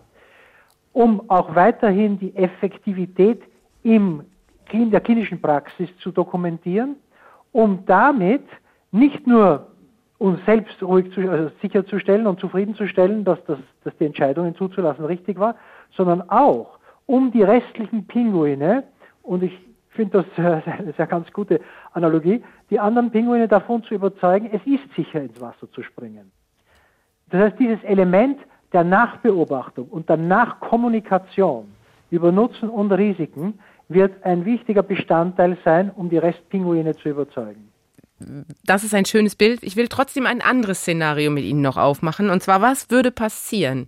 [0.91, 3.41] um auch weiterhin die Effektivität
[3.83, 4.25] in
[4.73, 6.95] der klinischen Praxis zu dokumentieren,
[7.51, 8.43] um damit
[8.91, 9.67] nicht nur
[10.19, 15.39] uns selbst ruhig zu, also sicherzustellen und zufriedenzustellen, dass, das, dass die Entscheidung zuzulassen richtig
[15.39, 15.55] war,
[15.95, 18.83] sondern auch, um die restlichen Pinguine,
[19.23, 19.57] und ich
[19.89, 21.61] finde das eine sehr ganz gute
[21.93, 26.31] Analogie, die anderen Pinguine davon zu überzeugen, es ist sicher ins Wasser zu springen.
[27.29, 28.39] Das heißt, dieses Element
[28.73, 31.71] der Nachbeobachtung und der Nachkommunikation
[32.11, 33.57] über Nutzen und Risiken
[33.87, 37.68] wird ein wichtiger Bestandteil sein, um die Restpinguine zu überzeugen
[38.63, 39.63] das ist ein schönes Bild.
[39.63, 42.29] Ich will trotzdem ein anderes Szenario mit Ihnen noch aufmachen.
[42.29, 43.87] Und zwar, was würde passieren,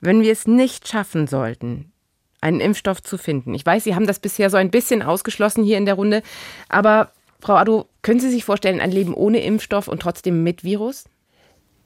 [0.00, 1.92] wenn wir es nicht schaffen sollten,
[2.40, 3.54] einen Impfstoff zu finden?
[3.54, 6.22] Ich weiß, Sie haben das bisher so ein bisschen ausgeschlossen hier in der Runde.
[6.68, 11.04] Aber Frau Ado, können Sie sich vorstellen, ein Leben ohne Impfstoff und trotzdem mit Virus?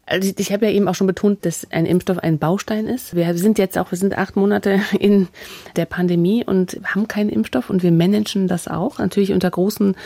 [0.07, 3.17] Also ich habe ja eben auch schon betont, dass ein Impfstoff ein Baustein ist.
[3.17, 5.29] Wir sind jetzt auch, wir sind acht Monate in
[5.77, 9.97] der Pandemie und haben keinen Impfstoff und wir managen das auch, natürlich unter großen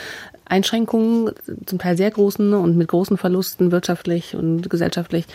[0.49, 1.32] Einschränkungen,
[1.66, 5.26] zum Teil sehr großen und mit großen Verlusten wirtschaftlich und gesellschaftlich.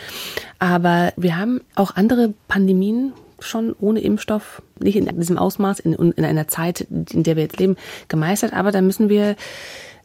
[0.60, 6.26] Aber wir haben auch andere Pandemien schon ohne Impfstoff, nicht in diesem Ausmaß, in, in
[6.26, 7.76] einer Zeit, in der wir jetzt leben,
[8.08, 8.54] gemeistert.
[8.54, 9.36] Aber da müssen wir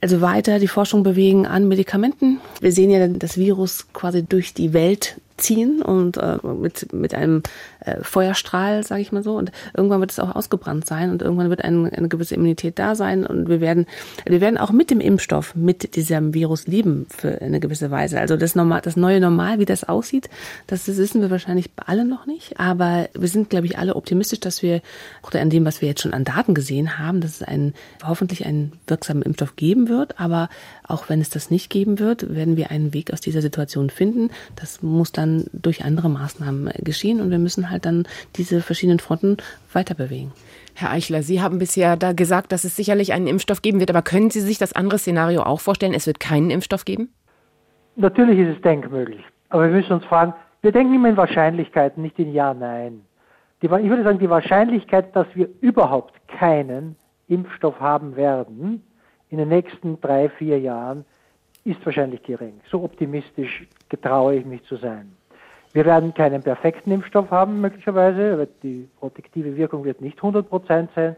[0.00, 2.40] also weiter die Forschung bewegen an Medikamenten.
[2.60, 7.42] Wir sehen ja das Virus quasi durch die Welt ziehen und äh, mit, mit einem
[7.88, 9.36] äh, Feuerstrahl, sage ich mal so.
[9.36, 12.94] Und irgendwann wird es auch ausgebrannt sein und irgendwann wird ein, eine gewisse Immunität da
[12.94, 13.26] sein.
[13.26, 13.86] Und wir werden,
[14.26, 18.20] wir werden auch mit dem Impfstoff, mit diesem Virus leben für eine gewisse Weise.
[18.20, 20.28] Also das, normal, das neue Normal, wie das aussieht,
[20.66, 22.58] das, wissen wir wahrscheinlich alle noch nicht.
[22.58, 24.80] Aber wir sind, glaube ich, alle optimistisch, dass wir,
[25.22, 27.74] auch an dem, was wir jetzt schon an Daten gesehen haben, dass es einen,
[28.04, 30.18] hoffentlich einen wirksamen Impfstoff geben wird.
[30.18, 30.48] Aber
[30.84, 34.30] auch wenn es das nicht geben wird, werden wir einen Weg aus dieser Situation finden.
[34.56, 38.06] Das muss dann durch andere Maßnahmen geschehen und wir müssen halt dann
[38.36, 39.36] diese verschiedenen Fronten
[39.72, 40.32] weiter bewegen.
[40.74, 44.02] Herr Eichler, Sie haben bisher da gesagt, dass es sicherlich einen Impfstoff geben wird, aber
[44.02, 45.94] können Sie sich das andere Szenario auch vorstellen?
[45.94, 47.12] Es wird keinen Impfstoff geben?
[47.96, 49.24] Natürlich ist es denkmöglich.
[49.48, 53.02] Aber wir müssen uns fragen, wir denken immer in Wahrscheinlichkeiten, nicht in Ja, Nein.
[53.60, 56.94] Die, ich würde sagen, die Wahrscheinlichkeit, dass wir überhaupt keinen
[57.26, 58.84] Impfstoff haben werden,
[59.30, 61.04] in den nächsten drei, vier Jahren
[61.64, 62.60] ist wahrscheinlich gering.
[62.70, 65.12] So optimistisch getraue ich mich zu sein.
[65.72, 68.48] Wir werden keinen perfekten Impfstoff haben, möglicherweise.
[68.62, 71.16] Die protektive Wirkung wird nicht 100 Prozent sein.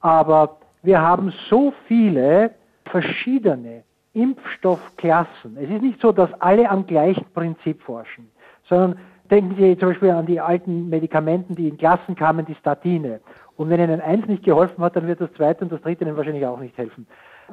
[0.00, 2.50] Aber wir haben so viele
[2.84, 3.82] verschiedene
[4.12, 5.56] Impfstoffklassen.
[5.56, 8.30] Es ist nicht so, dass alle am gleichen Prinzip forschen,
[8.68, 8.98] sondern
[9.30, 13.20] denken Sie zum Beispiel an die alten Medikamenten, die in Klassen kamen, die Statine.
[13.56, 16.16] Und wenn Ihnen eins nicht geholfen hat, dann wird das zweite und das dritte Ihnen
[16.16, 17.06] wahrscheinlich auch nicht helfen.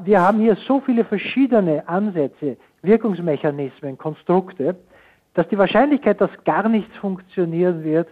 [0.03, 4.75] Wir haben hier so viele verschiedene Ansätze, Wirkungsmechanismen, Konstrukte,
[5.33, 8.07] dass die Wahrscheinlichkeit, dass gar nichts funktionieren wird,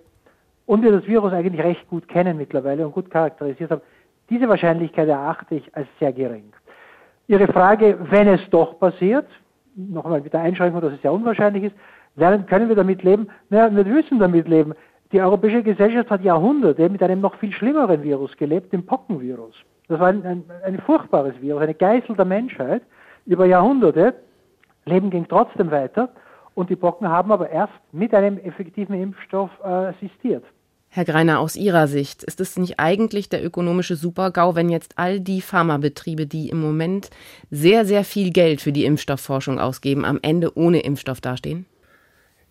[0.65, 3.81] und wir das Virus eigentlich recht gut kennen mittlerweile und gut charakterisiert haben,
[4.29, 6.53] diese Wahrscheinlichkeit erachte ich als sehr gering.
[7.27, 9.25] Ihre Frage, wenn es doch passiert,
[9.75, 11.75] nochmal mit der Einschränkung, dass es sehr unwahrscheinlich ist,
[12.15, 13.27] lernen, können wir damit leben?
[13.49, 14.73] Naja, wir müssen damit leben.
[15.11, 19.55] Die europäische Gesellschaft hat Jahrhunderte mit einem noch viel schlimmeren Virus gelebt, dem Pockenvirus.
[19.89, 22.83] Das war ein, ein, ein furchtbares Virus, eine Geißel der Menschheit
[23.25, 24.13] über Jahrhunderte.
[24.85, 26.09] Leben ging trotzdem weiter
[26.61, 30.45] und die Pocken haben aber erst mit einem effektiven Impfstoff äh, assistiert.
[30.89, 35.19] Herr Greiner, aus Ihrer Sicht, ist es nicht eigentlich der ökonomische Supergau, wenn jetzt all
[35.19, 37.09] die Pharmabetriebe, die im Moment
[37.49, 41.65] sehr, sehr viel Geld für die Impfstoffforschung ausgeben, am Ende ohne Impfstoff dastehen?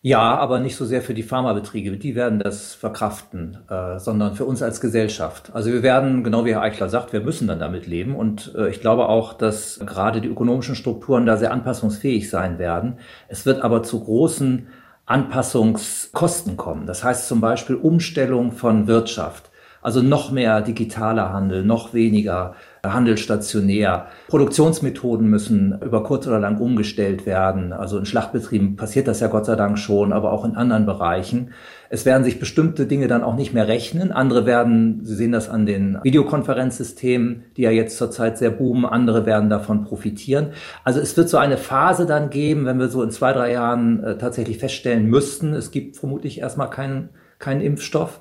[0.03, 4.47] Ja, aber nicht so sehr für die Pharmabetriebe, die werden das verkraften, äh, sondern für
[4.47, 5.51] uns als Gesellschaft.
[5.53, 8.17] Also wir werden, genau wie Herr Eichler sagt, wir müssen dann damit leben.
[8.17, 12.99] Und äh, ich glaube auch, dass gerade die ökonomischen Strukturen da sehr anpassungsfähig sein werden.
[13.29, 14.69] Es wird aber zu großen
[15.05, 16.87] Anpassungskosten kommen.
[16.87, 19.51] Das heißt zum Beispiel Umstellung von Wirtschaft.
[19.83, 24.07] Also noch mehr digitaler Handel, noch weniger Handel stationär.
[24.29, 27.73] Produktionsmethoden müssen über kurz oder lang umgestellt werden.
[27.73, 31.53] Also in Schlachtbetrieben passiert das ja Gott sei Dank schon, aber auch in anderen Bereichen.
[31.91, 34.13] Es werden sich bestimmte Dinge dann auch nicht mehr rechnen.
[34.13, 39.27] Andere werden, Sie sehen das an den Videokonferenzsystemen, die ja jetzt zurzeit sehr boomen, andere
[39.27, 40.53] werden davon profitieren.
[40.85, 44.03] Also es wird so eine Phase dann geben, wenn wir so in zwei, drei Jahren
[44.05, 48.21] äh, tatsächlich feststellen müssten, es gibt vermutlich erstmal keinen, keinen Impfstoff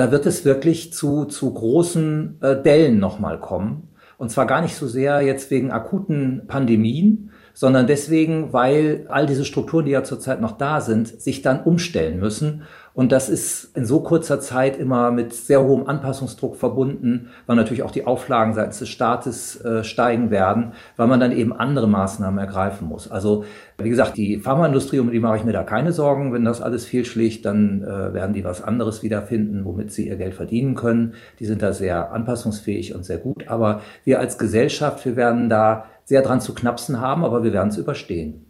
[0.00, 3.89] da wird es wirklich zu, zu großen äh, Dellen nochmal kommen.
[4.20, 9.46] Und zwar gar nicht so sehr jetzt wegen akuten Pandemien, sondern deswegen, weil all diese
[9.46, 12.64] Strukturen, die ja zurzeit noch da sind, sich dann umstellen müssen
[13.00, 17.82] und das ist in so kurzer Zeit immer mit sehr hohem Anpassungsdruck verbunden, weil natürlich
[17.82, 22.38] auch die Auflagen seitens des Staates äh, steigen werden, weil man dann eben andere Maßnahmen
[22.38, 23.10] ergreifen muss.
[23.10, 23.46] Also
[23.78, 26.34] wie gesagt, die Pharmaindustrie, um die mache ich mir da keine Sorgen.
[26.34, 30.34] Wenn das alles fehlschlägt, dann äh, werden die was anderes wiederfinden, womit sie ihr Geld
[30.34, 31.14] verdienen können.
[31.38, 33.48] Die sind da sehr anpassungsfähig und sehr gut.
[33.48, 37.70] Aber wir als Gesellschaft, wir werden da sehr dran zu knapsen haben, aber wir werden
[37.70, 38.49] es überstehen.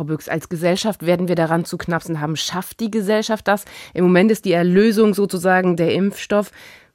[0.00, 2.34] Frau Büchs, als Gesellschaft werden wir daran zu knapsen haben.
[2.34, 3.66] Schafft die Gesellschaft das?
[3.92, 6.52] Im Moment ist die Erlösung sozusagen der Impfstoff.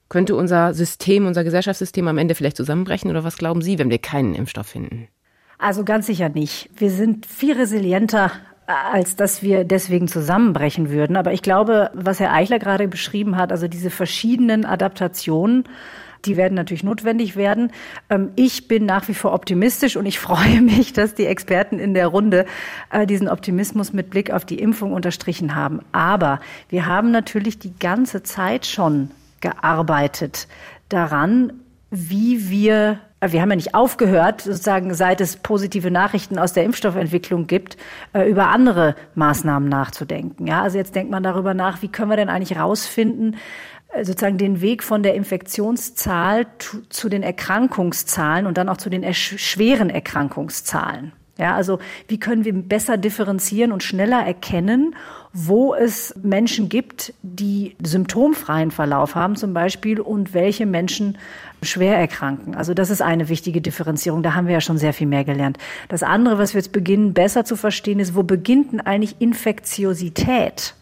[0.10, 3.12] Könnte unser System, unser Gesellschaftssystem am Ende vielleicht zusammenbrechen?
[3.12, 5.08] Oder was glauben Sie, wenn wir keinen Impfstoff finden?
[5.60, 6.72] Also ganz sicher nicht.
[6.78, 8.32] Wir sind viel resilienter
[8.68, 11.18] als dass wir deswegen zusammenbrechen würden.
[11.18, 15.66] Aber ich glaube, was Herr Eichler gerade beschrieben hat, also diese verschiedenen Adaptationen,
[16.26, 17.72] die werden natürlich notwendig werden.
[18.10, 21.94] Ähm, ich bin nach wie vor optimistisch und ich freue mich, dass die Experten in
[21.94, 22.46] der Runde
[22.92, 25.82] äh, diesen Optimismus mit Blick auf die Impfung unterstrichen haben.
[25.92, 29.12] Aber wir haben natürlich die ganze Zeit schon
[29.42, 30.48] gearbeitet
[30.90, 31.54] daran,
[31.92, 36.64] wie wir äh, wir haben ja nicht aufgehört, sozusagen seit es positive Nachrichten aus der
[36.64, 37.78] Impfstoffentwicklung gibt,
[38.14, 40.48] äh, über andere Maßnahmen nachzudenken.
[40.48, 43.38] Ja, also jetzt denkt man darüber nach, wie können wir denn eigentlich rausfinden,
[44.04, 46.48] sozusagen den Weg von der Infektionszahl
[46.90, 51.14] zu den Erkrankungszahlen und dann auch zu den schweren Erkrankungszahlen.
[51.38, 54.96] Ja, also wie können wir besser differenzieren und schneller erkennen,
[55.34, 61.18] wo es Menschen gibt, die symptomfreien Verlauf haben zum Beispiel und welche Menschen
[61.62, 62.56] schwer erkranken.
[62.56, 64.24] Also das ist eine wichtige Differenzierung.
[64.24, 65.58] Da haben wir ja schon sehr viel mehr gelernt.
[65.90, 70.74] Das andere, was wir jetzt beginnen besser zu verstehen, ist, wo beginnt denn eigentlich Infektiosität?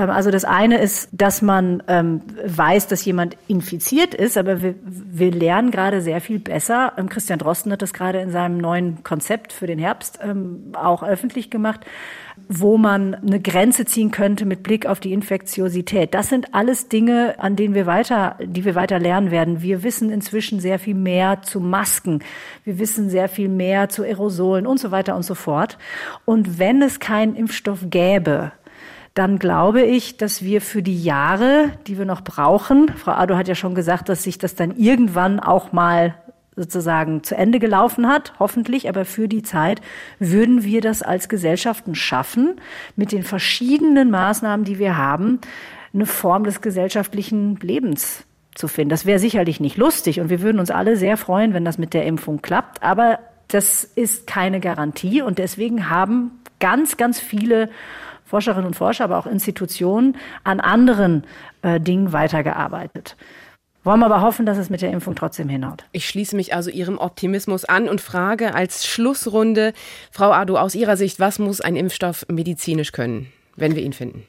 [0.00, 4.74] Ähm, also das eine ist, dass man ähm, weiß, dass jemand infiziert ist, aber wir,
[4.82, 6.94] wir lernen gerade sehr viel besser.
[6.96, 11.02] Ähm, Christian Drosten hat das gerade in seinem neuen Konzept für den Herbst ähm, auch
[11.02, 11.84] öffentlich gemacht
[12.48, 16.14] wo man eine Grenze ziehen könnte mit Blick auf die Infektiosität.
[16.14, 19.62] Das sind alles Dinge, an denen wir weiter, die wir weiter lernen werden.
[19.62, 22.24] Wir wissen inzwischen sehr viel mehr zu Masken.
[22.64, 25.78] Wir wissen sehr viel mehr zu Aerosolen und so weiter und so fort.
[26.24, 28.52] Und wenn es keinen Impfstoff gäbe,
[29.14, 33.48] dann glaube ich, dass wir für die Jahre, die wir noch brauchen, Frau Ado hat
[33.48, 36.14] ja schon gesagt, dass sich das dann irgendwann auch mal
[36.56, 39.80] sozusagen zu Ende gelaufen hat, hoffentlich, aber für die Zeit
[40.18, 42.60] würden wir das als Gesellschaften schaffen,
[42.96, 45.40] mit den verschiedenen Maßnahmen, die wir haben,
[45.92, 48.90] eine Form des gesellschaftlichen Lebens zu finden.
[48.90, 51.94] Das wäre sicherlich nicht lustig und wir würden uns alle sehr freuen, wenn das mit
[51.94, 57.70] der Impfung klappt, aber das ist keine Garantie und deswegen haben ganz, ganz viele
[58.30, 61.24] Forscherinnen und Forscher, aber auch Institutionen an anderen
[61.62, 63.16] äh, Dingen weitergearbeitet.
[63.82, 65.84] Wollen wir aber hoffen, dass es mit der Impfung trotzdem hinhaut.
[65.92, 69.72] Ich schließe mich also Ihrem Optimismus an und frage als Schlussrunde,
[70.10, 74.26] Frau Ado, aus Ihrer Sicht, was muss ein Impfstoff medizinisch können, wenn wir ihn finden?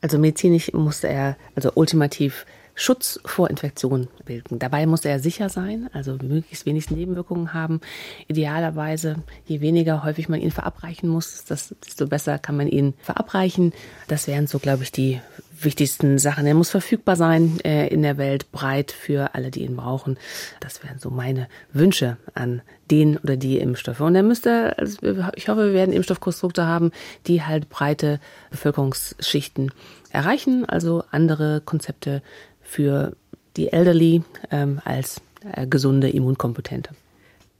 [0.00, 2.46] Also medizinisch musste er also ultimativ
[2.78, 4.58] Schutz vor Infektionen bilden.
[4.58, 7.80] Dabei muss er sicher sein, also möglichst wenig Nebenwirkungen haben.
[8.28, 9.16] Idealerweise,
[9.46, 13.72] je weniger häufig man ihn verabreichen muss, desto besser kann man ihn verabreichen.
[14.08, 15.20] Das wären so, glaube ich, die
[15.58, 16.46] wichtigsten Sachen.
[16.46, 20.18] Er muss verfügbar sein äh, in der Welt, breit für alle, die ihn brauchen.
[20.60, 22.60] Das wären so meine Wünsche an
[22.90, 24.00] den oder die Impfstoffe.
[24.00, 24.98] Und er müsste, also
[25.34, 26.92] ich hoffe, wir werden Impfstoffkonstrukte haben,
[27.26, 28.20] die halt breite
[28.50, 29.72] Bevölkerungsschichten
[30.10, 32.22] erreichen, also andere Konzepte
[32.66, 33.12] für
[33.56, 36.90] die Elderly ähm, als äh, gesunde, immunkompetente.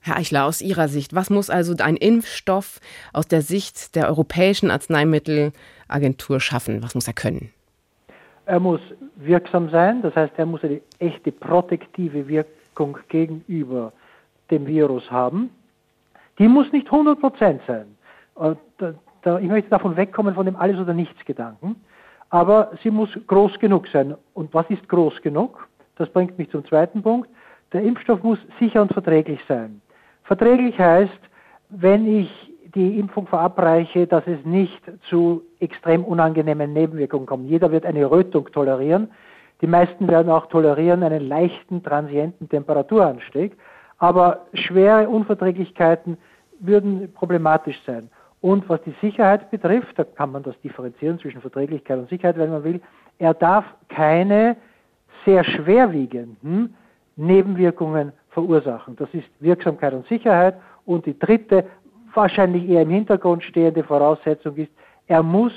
[0.00, 2.80] Herr Eichler, aus Ihrer Sicht, was muss also ein Impfstoff
[3.12, 6.82] aus der Sicht der Europäischen Arzneimittelagentur schaffen?
[6.82, 7.50] Was muss er können?
[8.44, 8.80] Er muss
[9.16, 13.92] wirksam sein, das heißt, er muss eine echte protektive Wirkung gegenüber
[14.50, 15.50] dem Virus haben.
[16.38, 17.86] Die muss nicht 100 Prozent sein.
[19.40, 21.74] Ich möchte davon wegkommen von dem Alles- oder Nichts-Gedanken.
[22.30, 24.14] Aber sie muss groß genug sein.
[24.34, 25.68] Und was ist groß genug?
[25.96, 27.28] Das bringt mich zum zweiten Punkt.
[27.72, 29.80] Der Impfstoff muss sicher und verträglich sein.
[30.24, 31.20] Verträglich heißt,
[31.70, 32.30] wenn ich
[32.74, 37.48] die Impfung verabreiche, dass es nicht zu extrem unangenehmen Nebenwirkungen kommt.
[37.48, 39.10] Jeder wird eine Rötung tolerieren.
[39.62, 43.56] Die meisten werden auch tolerieren einen leichten transienten Temperaturanstieg.
[43.98, 46.18] Aber schwere Unverträglichkeiten
[46.60, 48.10] würden problematisch sein.
[48.46, 52.50] Und was die Sicherheit betrifft, da kann man das differenzieren zwischen Verträglichkeit und Sicherheit, wenn
[52.50, 52.80] man will,
[53.18, 54.56] er darf keine
[55.24, 56.76] sehr schwerwiegenden
[57.16, 58.94] Nebenwirkungen verursachen.
[58.94, 60.54] Das ist Wirksamkeit und Sicherheit.
[60.84, 61.64] Und die dritte,
[62.14, 64.70] wahrscheinlich eher im Hintergrund stehende Voraussetzung ist,
[65.08, 65.52] er muss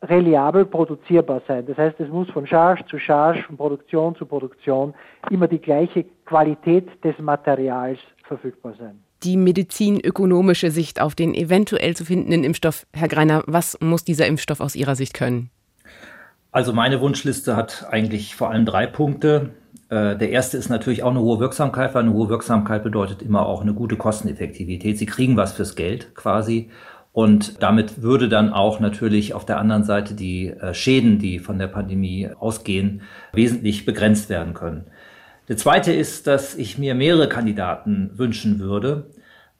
[0.00, 1.66] reliabel produzierbar sein.
[1.66, 4.94] Das heißt, es muss von Charge zu Charge, von Produktion zu Produktion
[5.28, 9.03] immer die gleiche Qualität des Materials verfügbar sein.
[9.24, 12.86] Die medizinökonomische Sicht auf den eventuell zu findenden Impfstoff.
[12.92, 15.50] Herr Greiner, was muss dieser Impfstoff aus Ihrer Sicht können?
[16.52, 19.50] Also meine Wunschliste hat eigentlich vor allem drei Punkte.
[19.88, 23.46] Äh, der erste ist natürlich auch eine hohe Wirksamkeit, weil eine hohe Wirksamkeit bedeutet immer
[23.46, 24.98] auch eine gute Kosteneffektivität.
[24.98, 26.70] Sie kriegen was fürs Geld quasi.
[27.12, 31.58] Und damit würde dann auch natürlich auf der anderen Seite die äh, Schäden, die von
[31.58, 33.02] der Pandemie ausgehen,
[33.32, 34.84] wesentlich begrenzt werden können.
[35.48, 39.10] Der zweite ist, dass ich mir mehrere Kandidaten wünschen würde.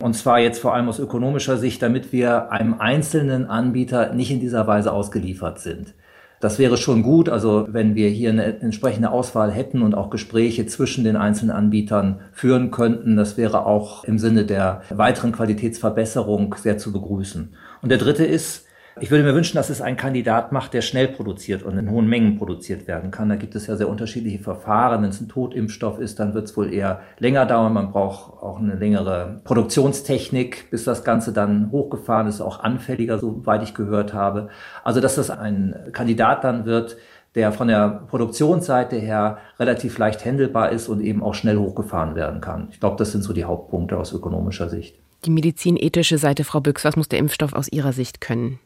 [0.00, 4.40] Und zwar jetzt vor allem aus ökonomischer Sicht, damit wir einem einzelnen Anbieter nicht in
[4.40, 5.94] dieser Weise ausgeliefert sind.
[6.40, 10.66] Das wäre schon gut, also wenn wir hier eine entsprechende Auswahl hätten und auch Gespräche
[10.66, 13.16] zwischen den einzelnen Anbietern führen könnten.
[13.16, 17.54] Das wäre auch im Sinne der weiteren Qualitätsverbesserung sehr zu begrüßen.
[17.80, 18.66] Und der dritte ist,
[19.00, 22.06] ich würde mir wünschen, dass es einen Kandidat macht, der schnell produziert und in hohen
[22.06, 23.28] Mengen produziert werden kann.
[23.28, 25.02] Da gibt es ja sehr unterschiedliche Verfahren.
[25.02, 27.72] Wenn es ein Totimpfstoff ist, dann wird es wohl eher länger dauern.
[27.72, 33.64] Man braucht auch eine längere Produktionstechnik, bis das Ganze dann hochgefahren ist, auch anfälliger, soweit
[33.64, 34.48] ich gehört habe.
[34.84, 36.96] Also, dass das ein Kandidat dann wird,
[37.34, 42.40] der von der Produktionsseite her relativ leicht händelbar ist und eben auch schnell hochgefahren werden
[42.40, 42.68] kann.
[42.70, 44.96] Ich glaube, das sind so die Hauptpunkte aus ökonomischer Sicht.
[45.24, 48.60] Die medizinethische Seite, Frau Büchs, was muss der Impfstoff aus Ihrer Sicht können?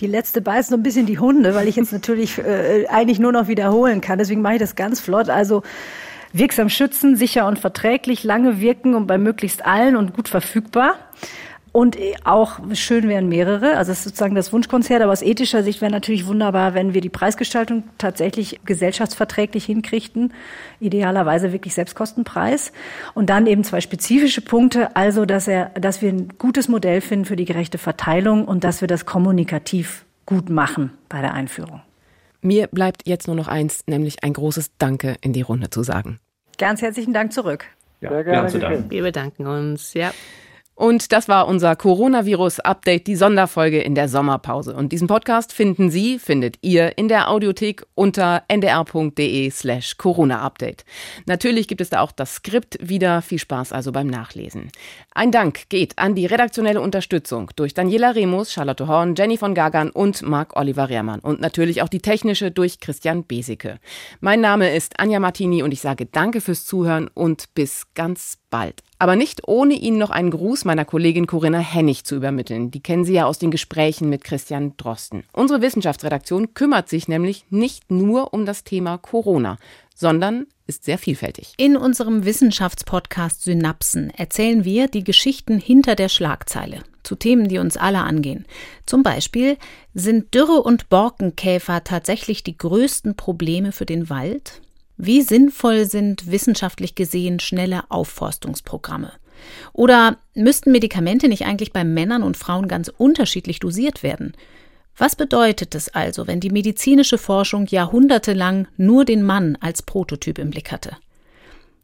[0.00, 3.32] Die letzte beißt so ein bisschen die Hunde, weil ich jetzt natürlich äh, eigentlich nur
[3.32, 4.18] noch wiederholen kann.
[4.18, 5.28] Deswegen mache ich das ganz flott.
[5.28, 5.62] Also
[6.32, 10.94] wirksam schützen, sicher und verträglich, lange wirken und bei möglichst allen und gut verfügbar.
[11.76, 13.76] Und auch schön wären mehrere.
[13.76, 15.02] Also das ist sozusagen das Wunschkonzert.
[15.02, 20.32] Aber aus ethischer Sicht wäre natürlich wunderbar, wenn wir die Preisgestaltung tatsächlich gesellschaftsverträglich hinkriegten.
[20.80, 22.72] Idealerweise wirklich Selbstkostenpreis.
[23.12, 24.96] Und dann eben zwei spezifische Punkte.
[24.96, 28.80] Also, dass er, dass wir ein gutes Modell finden für die gerechte Verteilung und dass
[28.80, 31.82] wir das kommunikativ gut machen bei der Einführung.
[32.40, 36.20] Mir bleibt jetzt nur noch eins, nämlich ein großes Danke in die Runde zu sagen.
[36.56, 37.66] Ganz herzlichen Dank zurück.
[38.00, 38.48] Ja, Sehr gerne.
[38.48, 38.90] Zu danken.
[38.90, 39.92] Wir bedanken uns.
[39.92, 40.12] Ja.
[40.76, 44.74] Und das war unser Coronavirus-Update, die Sonderfolge in der Sommerpause.
[44.74, 50.84] Und diesen Podcast finden Sie, findet ihr in der Audiothek unter ndr.de slash Corona-Update.
[51.24, 53.22] Natürlich gibt es da auch das Skript wieder.
[53.22, 54.70] Viel Spaß also beim Nachlesen.
[55.14, 59.88] Ein Dank geht an die redaktionelle Unterstützung durch Daniela Remus, Charlotte Horn, Jenny von Gagan
[59.88, 61.20] und Marc-Oliver Rehrmann.
[61.20, 63.78] Und natürlich auch die technische durch Christian Beseke.
[64.20, 68.82] Mein Name ist Anja Martini und ich sage Danke fürs Zuhören und bis ganz bald.
[68.98, 72.70] Aber nicht ohne Ihnen noch einen Gruß meiner Kollegin Corinna Hennig zu übermitteln.
[72.70, 75.24] Die kennen Sie ja aus den Gesprächen mit Christian Drosten.
[75.32, 79.58] Unsere Wissenschaftsredaktion kümmert sich nämlich nicht nur um das Thema Corona,
[79.94, 81.54] sondern ist sehr vielfältig.
[81.56, 87.76] In unserem Wissenschaftspodcast Synapsen erzählen wir die Geschichten hinter der Schlagzeile zu Themen, die uns
[87.76, 88.46] alle angehen.
[88.84, 89.56] Zum Beispiel,
[89.94, 94.60] sind Dürre und Borkenkäfer tatsächlich die größten Probleme für den Wald?
[94.98, 99.12] Wie sinnvoll sind wissenschaftlich gesehen schnelle Aufforstungsprogramme?
[99.74, 104.32] Oder müssten Medikamente nicht eigentlich bei Männern und Frauen ganz unterschiedlich dosiert werden?
[104.96, 110.48] Was bedeutet es also, wenn die medizinische Forschung jahrhundertelang nur den Mann als Prototyp im
[110.48, 110.96] Blick hatte?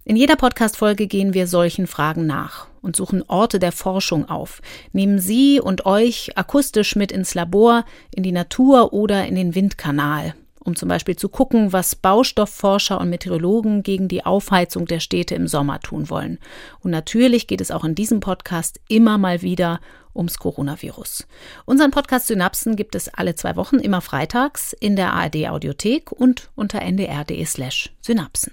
[0.04, 5.18] In jeder Podcast-Folge gehen wir solchen Fragen nach und suchen Orte der Forschung auf, nehmen
[5.18, 10.34] Sie und euch akustisch mit ins Labor, in die Natur oder in den Windkanal
[10.64, 15.48] um zum Beispiel zu gucken, was Baustoffforscher und Meteorologen gegen die Aufheizung der Städte im
[15.48, 16.38] Sommer tun wollen.
[16.80, 19.80] Und natürlich geht es auch in diesem Podcast immer mal wieder
[20.14, 21.26] ums Coronavirus.
[21.64, 26.50] Unseren Podcast Synapsen gibt es alle zwei Wochen, immer freitags, in der ARD Audiothek und
[26.54, 28.52] unter ndr.de slash Synapsen.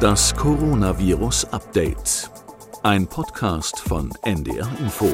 [0.00, 2.30] Das Coronavirus Update.
[2.82, 5.10] Ein Podcast von NDR Info.